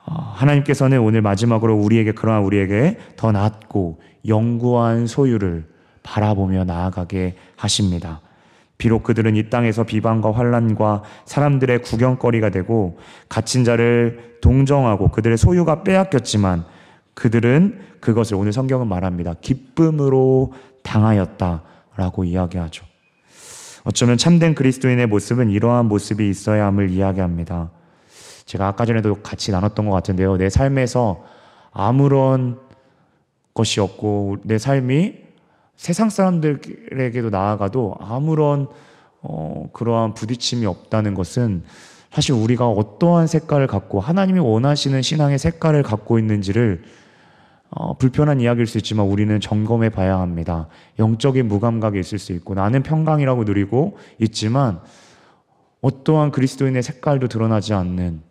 [0.06, 5.66] 어, 하나님께서는 오늘 마지막으로 우리에게 그러한 우리에게 더 낫고 영구한 소유를
[6.02, 8.20] 바라보며 나아가게 하십니다.
[8.78, 16.64] 비록 그들은 이 땅에서 비방과 환란과 사람들의 구경거리가 되고 갇힌 자를 동정하고 그들의 소유가 빼앗겼지만
[17.14, 19.34] 그들은 그것을 오늘 성경은 말합니다.
[19.40, 22.84] 기쁨으로 당하였다라고 이야기하죠.
[23.84, 27.70] 어쩌면 참된 그리스도인의 모습은 이러한 모습이 있어야 함을 이야기합니다.
[28.46, 30.37] 제가 아까 전에도 같이 나눴던 것 같은데요.
[30.37, 31.24] 내 삶에서
[31.72, 32.59] 아무런
[33.52, 35.14] 것이 없고 내 삶이
[35.76, 38.68] 세상 사람들에게도 나아가도 아무런
[39.20, 41.64] 어, 그러한 부딪힘이 없다는 것은
[42.11, 46.85] 사실 우리가 어떠한 색깔을 갖고 하나님이 원하시는 신앙의 색깔을 갖고 있는지를
[47.70, 50.68] 어, 불편한 이야기일 수 있지만 우리는 점검해 봐야 합니다.
[50.98, 54.80] 영적인 무감각이 있을 수 있고 나는 평강이라고 누리고 있지만
[55.82, 58.22] 어떠한 그리스도인의 색깔도 드러나지 않는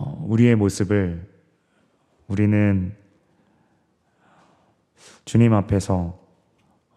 [0.00, 1.28] 우리의 모습을
[2.28, 2.94] 우리는
[5.24, 6.18] 주님 앞에서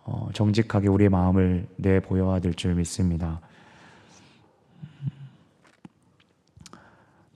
[0.03, 3.41] 어, 정직하게 우리의 마음을 내 보여야 될 줄 믿습니다.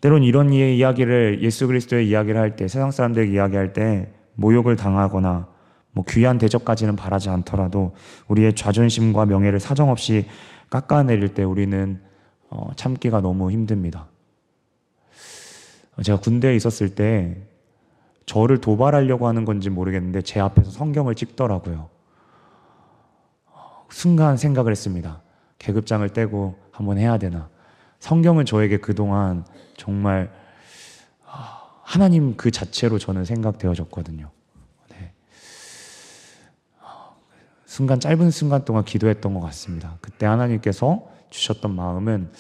[0.02, 5.48] 때론 이런 이야기를 예수 그리스도의 이야기를 할 때, 세상 사람들 이야기할 때 모욕을 당하거나
[5.92, 7.94] 뭐 귀한 대접까지는 바라지 않더라도
[8.28, 10.26] 우리의 자존심과 명예를 사정없이
[10.70, 12.02] 깎아내릴 때 우리는
[12.50, 14.08] 어, 참기가 너무 힘듭니다.
[16.04, 17.38] 제가 군대에 있었을 때
[18.26, 21.90] 저를 도발하려고 하는 건지 모르겠는데 제 앞에서 성경을 찍더라고요.
[23.90, 25.22] 순간 생각을 했습니다.
[25.58, 27.50] 계급장을 떼고 한번 해야 되나.
[28.00, 29.46] 성경은 저에게 그동안
[29.78, 30.32] 정말
[31.90, 34.30] 하나님 그 자체로 저는 생각되어졌거든요.
[34.92, 35.12] 네.
[37.66, 39.98] 순간 짧은 순간 동안 기도했던 것 같습니다.
[40.00, 42.32] 그때 하나님께서 주셨던 마음은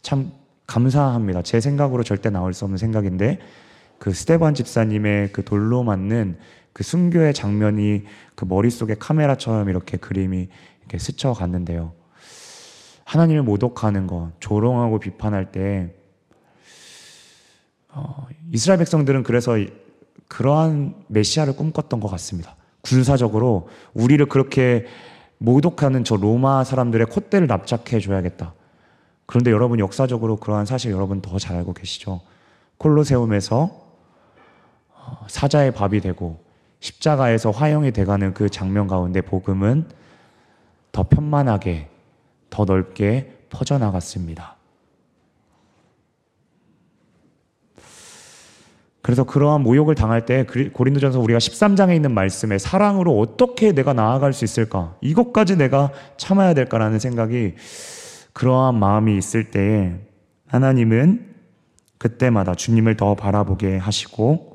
[0.00, 0.30] 참
[0.66, 1.42] 감사합니다.
[1.42, 3.38] 제 생각으로 절대 나올 수 없는 생각인데
[3.98, 6.38] 그 스테반 집사님의 그 돌로 맞는
[6.72, 10.48] 그 순교의 장면이 그 머릿속에 카메라처럼 이렇게 그림이
[10.80, 11.92] 이렇게 스쳐 갔는데요.
[13.04, 15.94] 하나님을 모독하는 것, 조롱하고 비판할 때
[17.90, 19.56] 어, 이스라엘 백성들은 그래서
[20.28, 22.56] 그러한 메시아를 꿈꿨던 것 같습니다.
[22.80, 24.86] 군사적으로 우리를 그렇게
[25.38, 28.54] 모독하는 저 로마 사람들의 콧대를 납작해 줘야겠다.
[29.26, 32.20] 그런데 여러분 역사적으로 그러한 사실 여러분 더 잘 알고 계시죠?
[32.78, 33.70] 콜로세움에서
[34.94, 36.42] 어, 사자의 밥이 되고
[36.80, 39.88] 십자가에서 화형이 돼가는 그 장면 가운데 복음은
[40.92, 41.88] 더 편만하게
[42.50, 44.56] 더 넓게 퍼져나갔습니다.
[49.02, 54.44] 그래서 그러한 모욕을 당할 때 고린도전서 우리가 13장에 있는 말씀에 사랑으로 어떻게 내가 나아갈 수
[54.44, 54.94] 있을까?
[55.02, 57.54] 이것까지 내가 참아야 될까라는 생각이
[58.34, 59.94] 그러한 마음이 있을 때에
[60.48, 61.34] 하나님은
[61.98, 64.54] 그때마다 주님을 더 바라보게 하시고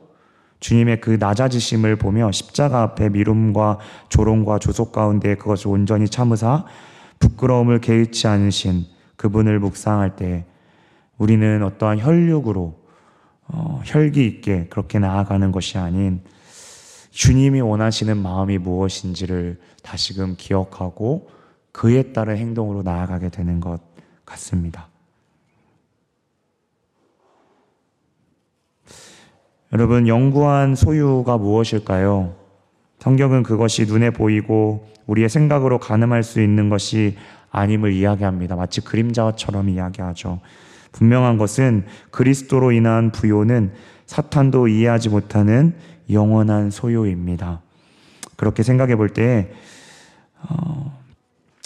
[0.59, 6.65] 주님의 그 낮아지심을 보며 십자가 앞에 미움과 조롱과 조속 가운데 그것을 온전히 참으사
[7.19, 10.45] 부끄러움을 개의치 않으신 그분을 묵상할 때
[11.17, 12.79] 우리는 어떠한 혈육으로
[13.47, 16.21] 어, 혈기 있게 그렇게 나아가는 것이 아닌
[17.11, 21.29] 주님이 원하시는 마음이 무엇인지를 다시금 기억하고
[21.79, 23.79] 그에 따른 행동으로 나아가게 되는 것
[24.25, 24.89] 같습니다.
[29.71, 32.35] 여러분, 영구한 소유가 무엇일까요?
[32.99, 37.15] 성경은 그것이 눈에 보이고 우리의 생각으로 가늠할 수 있는 것이
[37.49, 38.57] 아님을 이야기합니다.
[38.57, 40.41] 마치 그림자처럼 이야기하죠.
[40.91, 43.71] 분명한 것은 그리스도로 인한 부요는
[44.05, 45.75] 사탄도 이해하지 못하는
[46.11, 47.61] 영원한 소유입니다.
[48.35, 49.53] 그렇게 생각해 볼 때,
[50.41, 50.98] 어,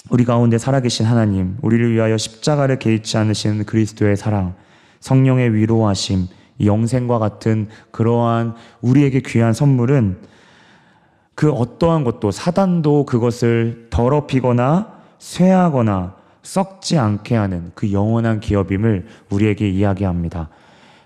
[0.09, 4.53] 우리 가운데 살아계신 하나님, 우리를 위하여 십자가를 개의치 않으신 그리스도의 사랑,
[4.99, 6.27] 성령의 위로하심,
[6.63, 10.17] 영생과 같은 그러한 우리에게 귀한 선물은
[11.35, 20.49] 그 어떠한 것도 사단도 그것을 더럽히거나 쇠하거나 썩지 않게 하는 그 영원한 기업임을 우리에게 이야기합니다.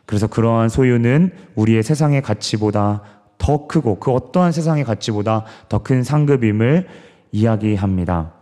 [0.08, 3.04] 그래서 그러한 소유는 우리의 세상의 가치보다
[3.38, 6.88] 더 크고 그 어떠한 세상의 가치보다 더 큰 상급임을
[7.32, 8.37] 이야기합니다.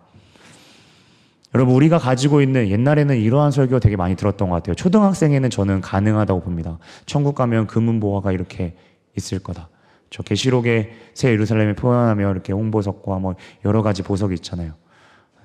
[1.56, 4.76] 여러분, 우리가 가지고 있는 옛날에는 이러한 설교 되게 많이 들었던 것 같아요.
[4.76, 6.80] 초등학생에는 저는 가능하다고 봅니다.
[7.06, 8.76] 천국 가면 금은 보화가 이렇게
[9.18, 9.70] 있을 거다.
[10.10, 14.74] 저 계시록의 새 예루살렘에 표현하며 이렇게 홍보석과 뭐 여러 가지 보석이 있잖아요.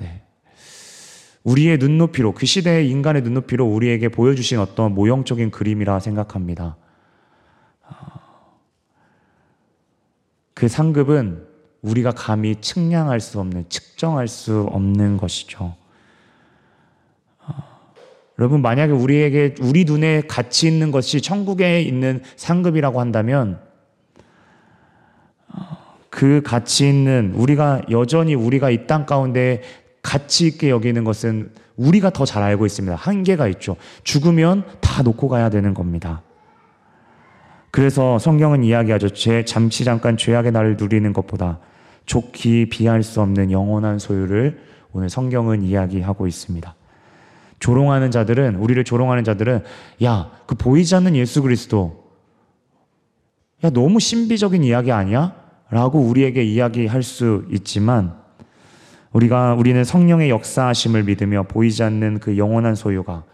[0.00, 0.24] 네.
[1.44, 6.76] 우리의 눈높이로 그 시대의 인간의 눈높이로 우리에게 보여주신 어떤 모형적인 그림이라 생각합니다.
[10.54, 11.46] 그 상급은
[11.82, 15.78] 우리가 감히 측량할 수 없는, 측정할 수 없는 것이죠.
[18.40, 23.60] 여러분, 만약에 우리에게, 우리 눈에 가치 있는 것이 천국에 있는 상급이라고 한다면,
[26.08, 29.62] 그 가치 있는, 우리가 여전히 우리가 이 땅 가운데
[30.02, 32.96] 가치 있게 여기는 것은 우리가 더 잘 알고 있습니다.
[32.96, 33.76] 한계가 있죠.
[34.04, 36.22] 죽으면 다 놓고 가야 되는 겁니다.
[37.70, 39.10] 그래서 성경은 이야기하죠.
[39.10, 41.58] 제 잠시 잠깐 죄악의 날을 누리는 것보다
[42.06, 44.60] 좋기 비할 수 없는 영원한 소유를
[44.92, 46.74] 오늘 성경은 이야기하고 있습니다.
[47.60, 49.62] 조롱하는 자들은 우리를 조롱하는 자들은
[50.02, 52.10] 야, 그 보이지 않는 예수 그리스도
[53.64, 55.34] 야, 너무 신비적인 이야기 아니야?
[55.70, 58.18] 라고 우리에게 이야기할 수 있지만
[59.12, 63.24] 우리가 우리는 성령의 역사하심을 믿으며 보이지 않는 그 영원한 소유가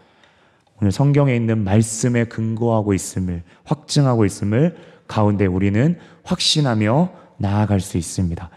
[0.79, 4.75] 오늘 성경에 있는 말씀에 근거하고 있음을 확증하고 있음을
[5.07, 8.49] 가운데 우리는 확신하며 나아갈 수 있습니다.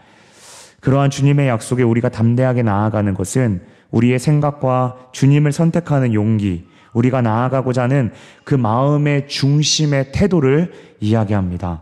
[0.81, 8.11] 그러한 주님의 약속에 우리가 담대하게 나아가는 것은 우리의 생각과 주님을 선택하는 용기, 우리가 나아가고자 하는
[8.43, 11.81] 그 마음의 중심의 태도를 이야기합니다.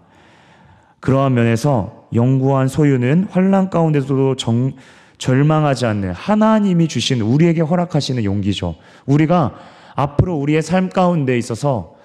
[1.00, 4.74] 그러한 면에서 영구한 소유는 환란 가운데서도 정,
[5.18, 8.76] 절망하지 않는 하나님이 주신 우리에게 허락하시는 용기죠.
[9.06, 9.54] 우리가
[9.96, 11.96] 앞으로 우리의 삶 가운데 있어서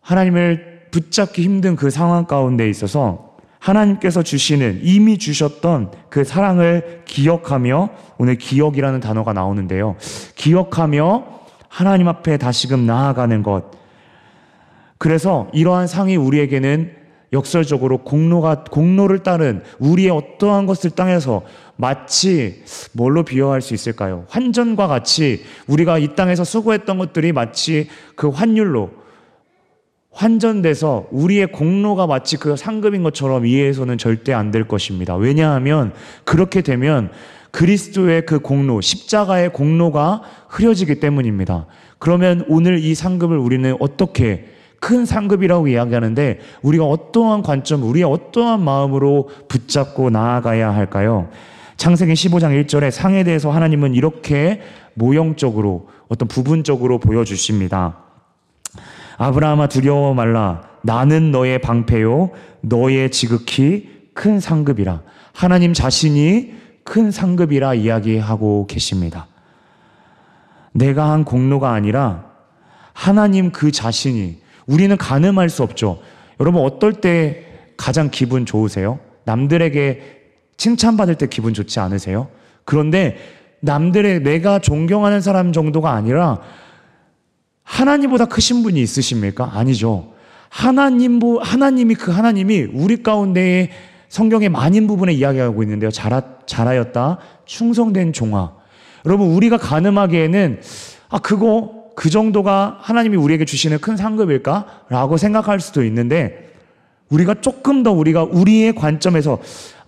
[0.00, 3.29] 하나님을 붙잡기 힘든 그 상황 가운데 있어서
[3.60, 9.96] 하나님께서 주시는 이미 주셨던 그 사랑을 기억하며 오늘 기억이라는 단어가 나오는데요.
[10.34, 13.70] 기억하며 하나님 앞에 다시금 나아가는 것.
[14.98, 17.00] 그래서 이러한 상이 우리에게는
[17.32, 21.42] 역설적으로 공로가 공로를 따른 우리의 어떠한 것을 땅에서
[21.76, 24.24] 마치 뭘로 비유할 수 있을까요?
[24.28, 28.90] 환전과 같이 우리가 이 땅에서 수고했던 것들이 마치 그 환율로
[30.12, 35.14] 환전돼서 우리의 공로가 마치 그 상급인 것처럼 이해해서는 절대 안 될 것입니다.
[35.16, 35.92] 왜냐하면
[36.24, 37.10] 그렇게 되면
[37.52, 41.66] 그리스도의 그 공로, 십자가의 공로가 흐려지기 때문입니다.
[41.98, 44.48] 그러면 오늘 이 상급을 우리는 어떻게
[44.80, 51.28] 큰 상급이라고 이야기하는데 우리가 어떠한 관점, 우리의 어떠한 마음으로 붙잡고 나아가야 할까요?
[51.76, 54.60] 창세기 15장 1절에 상에 대해서 하나님은 이렇게
[54.94, 58.09] 모형적으로 어떤 부분적으로 보여주십니다.
[59.20, 60.62] 아브라함아 두려워 말라.
[60.80, 62.30] 나는 너의 방패요.
[62.62, 65.02] 너의 지극히 큰 상급이라.
[65.34, 66.54] 하나님 자신이
[66.84, 69.26] 큰 상급이라 이야기하고 계십니다.
[70.72, 72.30] 내가 한 공로가 아니라
[72.94, 76.00] 하나님 그 자신이 우리는 가늠할 수 없죠.
[76.40, 77.44] 여러분 어떨 때
[77.76, 79.00] 가장 기분 좋으세요?
[79.24, 80.00] 남들에게
[80.56, 82.28] 칭찬받을 때 기분 좋지 않으세요?
[82.64, 83.18] 그런데
[83.60, 86.40] 남들의 내가 존경하는 사람 정도가 아니라
[87.70, 89.52] 하나님보다 크신 분이 있으십니까?
[89.54, 90.12] 아니죠.
[90.48, 93.70] 하나님, 하나님이 그 하나님이 우리 가운데에
[94.08, 95.90] 성경의 많은 부분에 이야기하고 있는데요.
[95.92, 97.18] 자라, 자라였다.
[97.44, 98.52] 충성된 종아.
[99.06, 100.60] 여러분, 우리가 가늠하기에는,
[101.10, 104.86] 아, 그거, 그 정도가 하나님이 우리에게 주시는 큰 상급일까?
[104.88, 106.50] 라고 생각할 수도 있는데,
[107.08, 109.38] 우리가 조금 더 우리가 우리의 관점에서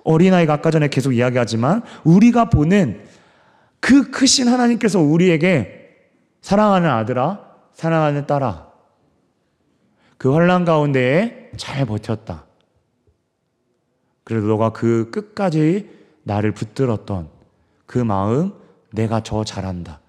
[0.05, 3.01] 어린아이가 아까 전에 계속 이야기하지만 우리가 보는
[3.81, 5.81] 그 크신 하나님께서 우리에게
[6.41, 8.71] 사랑하는 아들아, 사랑하는 딸아,
[10.19, 12.47] 그 환란 가운데에 잘 버텼다.
[14.25, 15.91] 그래도 너가 그 끝까지
[16.23, 17.29] 나를 붙들었던
[17.87, 18.53] 그 마음,
[18.93, 20.01] 내가 저 잘한다.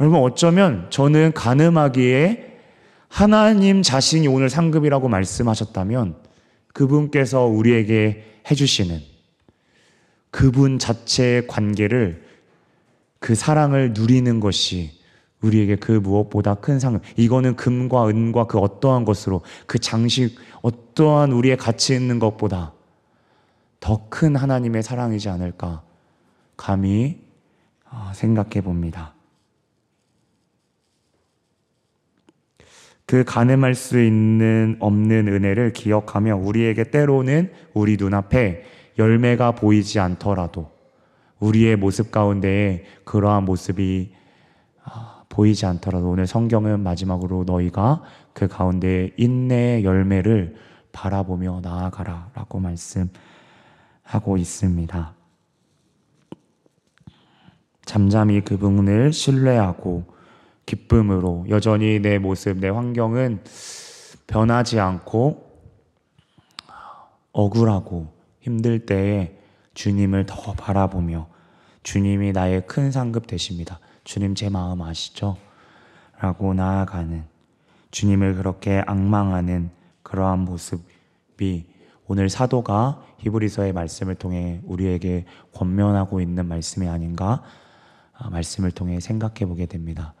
[0.00, 2.58] 여러분, 어쩌면 저는 가늠하기에
[3.08, 6.16] 하나님 자신이 오늘 상급이라고 말씀하셨다면
[6.72, 9.00] 그분께서 우리에게 해주시는
[10.30, 12.24] 그분 자체의 관계를
[13.18, 14.99] 그 사랑을 누리는 것이
[15.42, 17.02] 우리에게 그 무엇보다 큰 상급.
[17.16, 22.72] 이거는 금과 은과 그 어떠한 것으로 그 장식, 어떠한 우리의 가치 있는 것보다
[23.80, 25.82] 더 큰 하나님의 사랑이지 않을까
[26.56, 27.18] 감히
[27.88, 29.14] 아, 생각해 봅니다.
[33.06, 38.64] 그 가늠할 수 있는 없는 은혜를 기억하며 우리에게 때로는 우리 눈앞에
[38.98, 40.70] 열매가 보이지 않더라도
[41.40, 44.12] 우리의 모습 가운데에 그러한 모습이
[44.84, 48.02] 아, 보이지 않더라도 오늘 성경은 마지막으로 너희가
[48.34, 50.56] 그 가운데 인내의 열매를
[50.92, 55.14] 바라보며 나아가라 라고 말씀하고 있습니다.
[57.86, 60.04] 잠잠히 그분을 신뢰하고
[60.66, 63.42] 기쁨으로 여전히 내 모습, 내 환경은
[64.26, 65.48] 변하지 않고
[67.32, 69.38] 억울하고 힘들 때에
[69.74, 71.28] 주님을 더 바라보며
[71.82, 73.78] 주님이 나의 큰 상급 되십니다.
[74.04, 75.36] 주님 제 마음 아시죠?
[76.18, 77.24] 라고 나아가는
[77.90, 79.70] 주님을 그렇게 악망하는
[80.02, 81.66] 그러한 모습이
[82.06, 85.24] 오늘 사도가 히브리서의 말씀을 통해 우리에게
[85.54, 87.42] 권면하고 있는 말씀이 아닌가
[88.12, 90.14] 아, 말씀을 통해 생각해 보게 됩니다.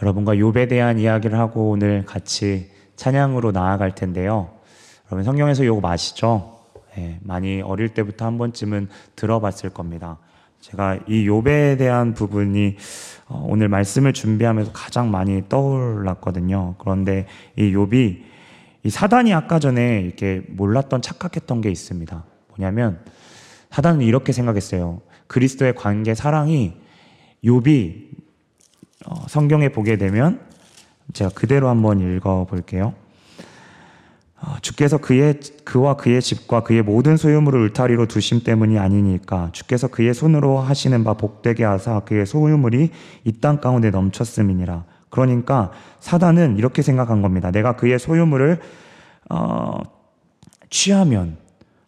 [0.00, 4.50] 여러분과 욥에 대한 이야기를 하고 오늘 같이 찬양으로 나아갈 텐데요.
[5.06, 6.58] 여러분 성경에서 욥 아시죠?
[6.94, 10.18] 네, 많이 어릴 때부터 한 번쯤은 들어봤을 겁니다.
[10.60, 12.76] 제가 이 욥에 대한 부분이
[13.28, 16.76] 어, 오늘 말씀을 준비하면서 가장 많이 떠올랐거든요.
[16.78, 18.22] 그런데 이 욥이
[18.84, 22.24] 이 사단이 아까 전에 이렇게 몰랐던 착각했던 게 있습니다.
[22.48, 23.00] 뭐냐면
[23.70, 25.00] 사단은 이렇게 생각했어요.
[25.26, 26.76] 그리스도의 관계 사랑이
[27.44, 28.08] 욥이
[29.06, 30.40] 어, 성경에 보게 되면
[31.12, 32.94] 제가 그대로 한번 읽어 볼게요.
[34.40, 40.14] 어, 주께서 그의 그와 그의 집과 그의 모든 소유물을 울타리로 두심 때문이 아니니까 주께서 그의
[40.14, 42.90] 손으로 하시는 바 복되게 하사 그의 소유물이
[43.24, 44.84] 이 땅 가운데 넘쳤음이니라.
[45.10, 47.50] 그러니까 사단은 이렇게 생각한 겁니다.
[47.50, 48.60] 내가 그의 소유물을
[49.30, 49.80] 어,
[50.70, 51.36] 취하면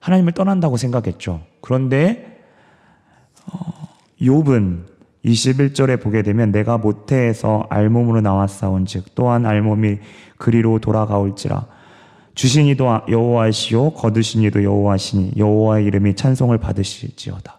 [0.01, 1.43] 하나님을 떠난다고 생각했죠.
[1.61, 2.43] 그런데
[3.53, 3.59] 어,
[4.21, 4.91] 욥은
[5.25, 9.99] 21절에 보게 되면 내가 모태에서 알몸으로 나왔사온즉 또한 알몸이
[10.39, 11.67] 그리로 돌아가올지라
[12.35, 17.59] 주신 이도 여호와시요 거두신 이도 여호와시니 여호와의 이름이 찬송을 받으실지어다.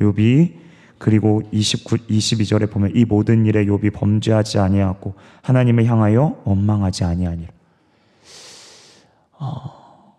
[0.00, 0.52] 욥이
[0.98, 7.50] 그리고 29, 22절에 보면 이 모든 일에 욥이 범죄하지 아니하고 하나님을 향하여 원망하지 아니하니라.
[9.38, 10.14] 어,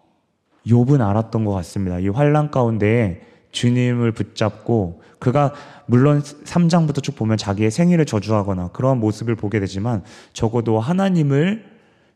[0.65, 1.99] 욥은 알았던 것 같습니다.
[1.99, 5.53] 이 환란 가운데 주님을 붙잡고 그가
[5.85, 10.03] 물론 3장부터 쭉 보면 자기의 생일을 저주하거나 그러한 모습을 보게 되지만
[10.33, 11.65] 적어도 하나님을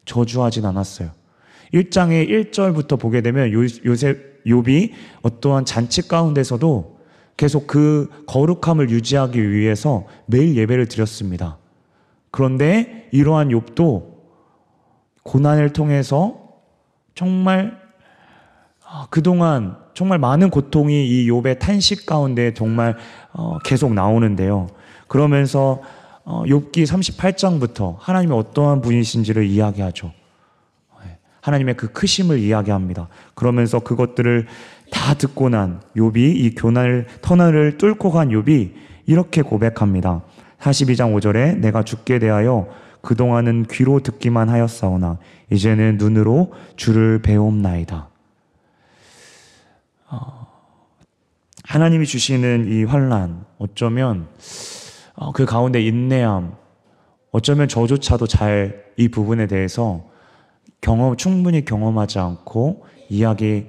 [0.06, 1.10] 저주하진 않았어요.
[1.74, 7.00] 1장의 1절부터 보게 되면 요셉 욥이 어떠한 잔치 가운데서도
[7.38, 11.58] 계속 그 거룩함을 유지하기 위해서 매일 예배를 드렸습니다.
[12.32, 14.14] 그런데 이러한 욥도
[15.24, 16.40] 고난을 통해서
[17.16, 17.82] 정말
[18.86, 22.96] 아, 그동안 정말 많은 고통이 이 욥의 탄식 가운데 정말
[23.32, 24.68] 어, 계속 나오는데요.
[25.08, 25.82] 그러면서
[26.26, 30.12] 어, 욥기 38장부터 하나님이 어떠한 분이신지를 이야기하죠.
[31.44, 33.08] 네, 하나님의 그 크심을 이야기합니다.
[33.36, 34.48] 그러면서 그것들을
[34.92, 38.72] 다 듣고 난 욥이 이 교난을 터널을 뚫고 간 욥이
[39.06, 40.24] 이렇게 고백합니다.
[40.60, 42.68] 42장 5절에 내가 죽게 대하여
[43.02, 45.18] 그동안은 귀로 듣기만 하였사오나
[45.52, 48.08] 이제는 눈으로 주를 배움나이다.
[50.10, 50.48] 어,
[51.66, 54.28] 하나님이 주시는 이 환란 어쩌면
[55.16, 56.56] 어, 그 가운데 인내함
[57.32, 60.04] 어쩌면 저조차도 잘 이 부분에 대해서
[60.84, 63.68] 경험 충분히 경험하지 않고 이야기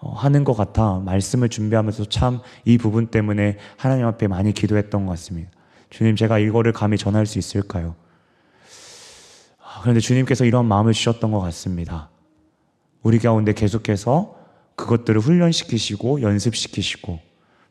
[0.00, 5.12] 어, 하는 것 같아 말씀을 준비하면서 참 이 부분 때문에 하나님 앞에 많이 기도했던 것
[5.12, 5.50] 같습니다.
[5.88, 7.94] 주님 제가 이거를 감히 전할 수 있을까요?
[9.62, 12.10] 아, 그런데 주님께서 이런 마음을 주셨던 것 같습니다.
[13.02, 14.34] 우리 가운데 계속해서
[14.74, 17.20] 그것들을 훈련시키시고 연습시키시고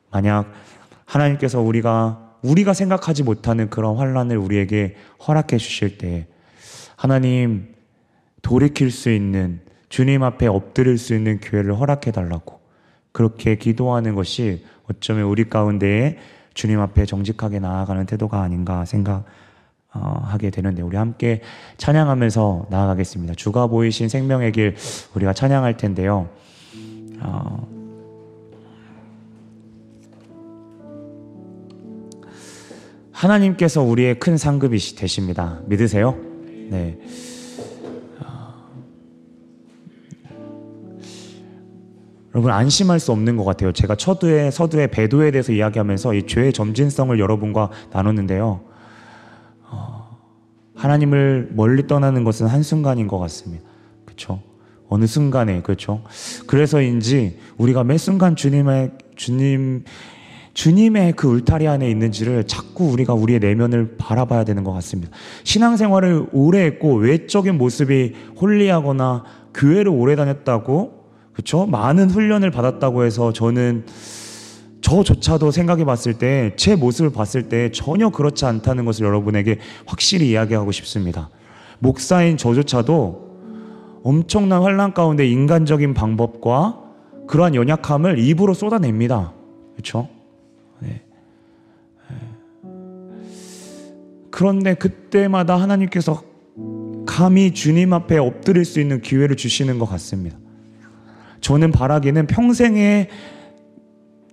[0.09, 0.49] 만약
[1.03, 4.95] 하나님께서 우리가 우리가 생각하지 못하는 그런 환란을 우리에게
[5.27, 6.27] 허락해 주실 때
[6.95, 7.74] 하나님
[8.45, 12.59] 돌이킬 수 있는 주님 앞에 엎드릴 수 있는 기회를 허락해 달라고
[13.11, 16.19] 그렇게 기도하는 것이 어쩌면 우리 가운데에
[16.53, 21.41] 주님 앞에 정직하게 나아가는 태도가 아닌가 생각하게 되는데 우리 함께
[21.77, 23.33] 찬양하면서 나아가겠습니다.
[23.33, 24.75] 주가 보이신 생명의 길
[25.15, 26.29] 우리가 찬양할 텐데요.
[27.21, 27.67] 어,
[33.11, 35.61] 하나님께서 우리의 큰 상급이 되십니다.
[35.65, 36.15] 믿으세요?
[36.69, 36.99] 네.
[42.35, 43.71] 여러분 안심할 수 없는 것 같아요.
[43.71, 48.59] 제가 처두에 서두에 배도에 대해서 이야기하면서 이 죄의 점진성을 여러분과 나눴는데요.
[49.71, 50.17] 어,
[50.75, 53.63] 하나님을 멀리 떠나는 것은 한 순간인 것 같습니다.
[54.03, 54.41] 그렇죠?
[54.89, 56.03] 어느 순간에 그렇죠.
[56.45, 59.85] 그래서인지 우리가 매 순간 주님의 주님
[60.53, 65.15] 주님의 그 울타리 안에 있는지를 자꾸 우리가 우리의 내면을 바라봐야 되는 것 같습니다.
[65.45, 69.23] 신앙생활을 오래 했고 외적인 모습이 홀리하거나
[69.53, 71.04] 교회를 오래 다녔다고
[71.35, 71.65] 그렇죠?
[71.65, 73.85] 많은 훈련을 받았다고 해서 저는
[74.81, 80.71] 저조차도 생각해 봤을 때 제 모습을 봤을 때 전혀 그렇지 않다는 것을 여러분에게 확실히 이야기하고
[80.71, 81.29] 싶습니다.
[81.79, 83.25] 목사인 저조차도
[84.03, 86.79] 엄청난 환란 가운데 인간적인 방법과
[87.27, 89.33] 그러한 연약함을 입으로 쏟아냅니다.
[89.73, 90.07] 그렇죠?
[90.79, 91.01] 네.
[94.31, 96.21] 그런데 그때마다 하나님께서
[97.05, 100.37] 감히 주님 앞에 엎드릴 수 있는 기회를 주시는 것 같습니다.
[101.45, 103.07] 저는 바라기는 평생에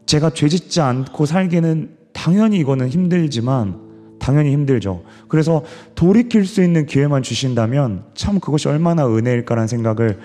[0.06, 5.02] 제가 죄 짓지 않고 살기는 당연히 이거는 힘들지만 당연히 힘들죠.
[5.28, 5.62] 그래서
[5.94, 10.20] 돌이킬 수 있는 기회만 주신다면 참 그것이 얼마나 은혜일까라는 생각을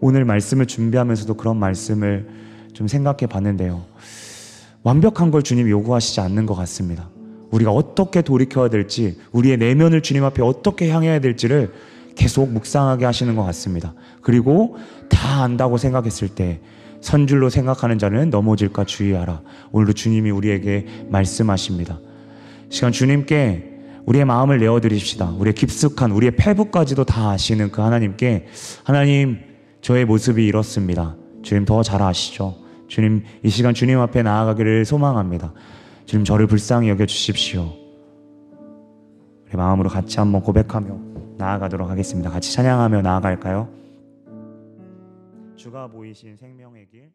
[0.00, 2.26] 오늘 말씀을 준비하면서도 그런 말씀을
[2.72, 3.84] 좀 생각해 봤는데요.
[4.82, 7.10] 완벽한 걸 주님이 요구하시지 않는 것 같습니다.
[7.52, 11.70] 우리가 어떻게 돌이켜야 될지, 우리의 내면을 주님 앞에 어떻게 향해야 될지를
[12.14, 13.94] 계속 묵상하게 하시는 것 같습니다.
[14.22, 14.76] 그리고
[15.08, 16.60] 다 안다고 생각했을 때
[17.00, 19.42] 선줄로 생각하는 자는 넘어질까 주의하라.
[19.72, 21.98] 오늘도 주님이 우리에게 말씀하십니다.
[22.70, 23.72] 시간 주님께
[24.06, 25.30] 우리의 마음을 내어드립시다.
[25.38, 28.46] 우리의 깊숙한 우리의 패부까지도 다 아시는 그 하나님께
[28.84, 29.38] 하나님
[29.82, 31.16] 저의 모습이 이렇습니다.
[31.42, 32.56] 주님 더 잘 아시죠.
[32.88, 35.52] 주님 이 시간 주님 앞에 나아가기를 소망합니다.
[36.06, 37.72] 주님 저를 불쌍히 여겨 주십시오.
[39.46, 42.30] 우리 마음으로 같이 한번 고백하며 나아가도록 하겠습니다.
[42.30, 43.68] 같이 찬양하며 나아갈까요?
[45.56, 47.12] 주가 보이신 생명의 길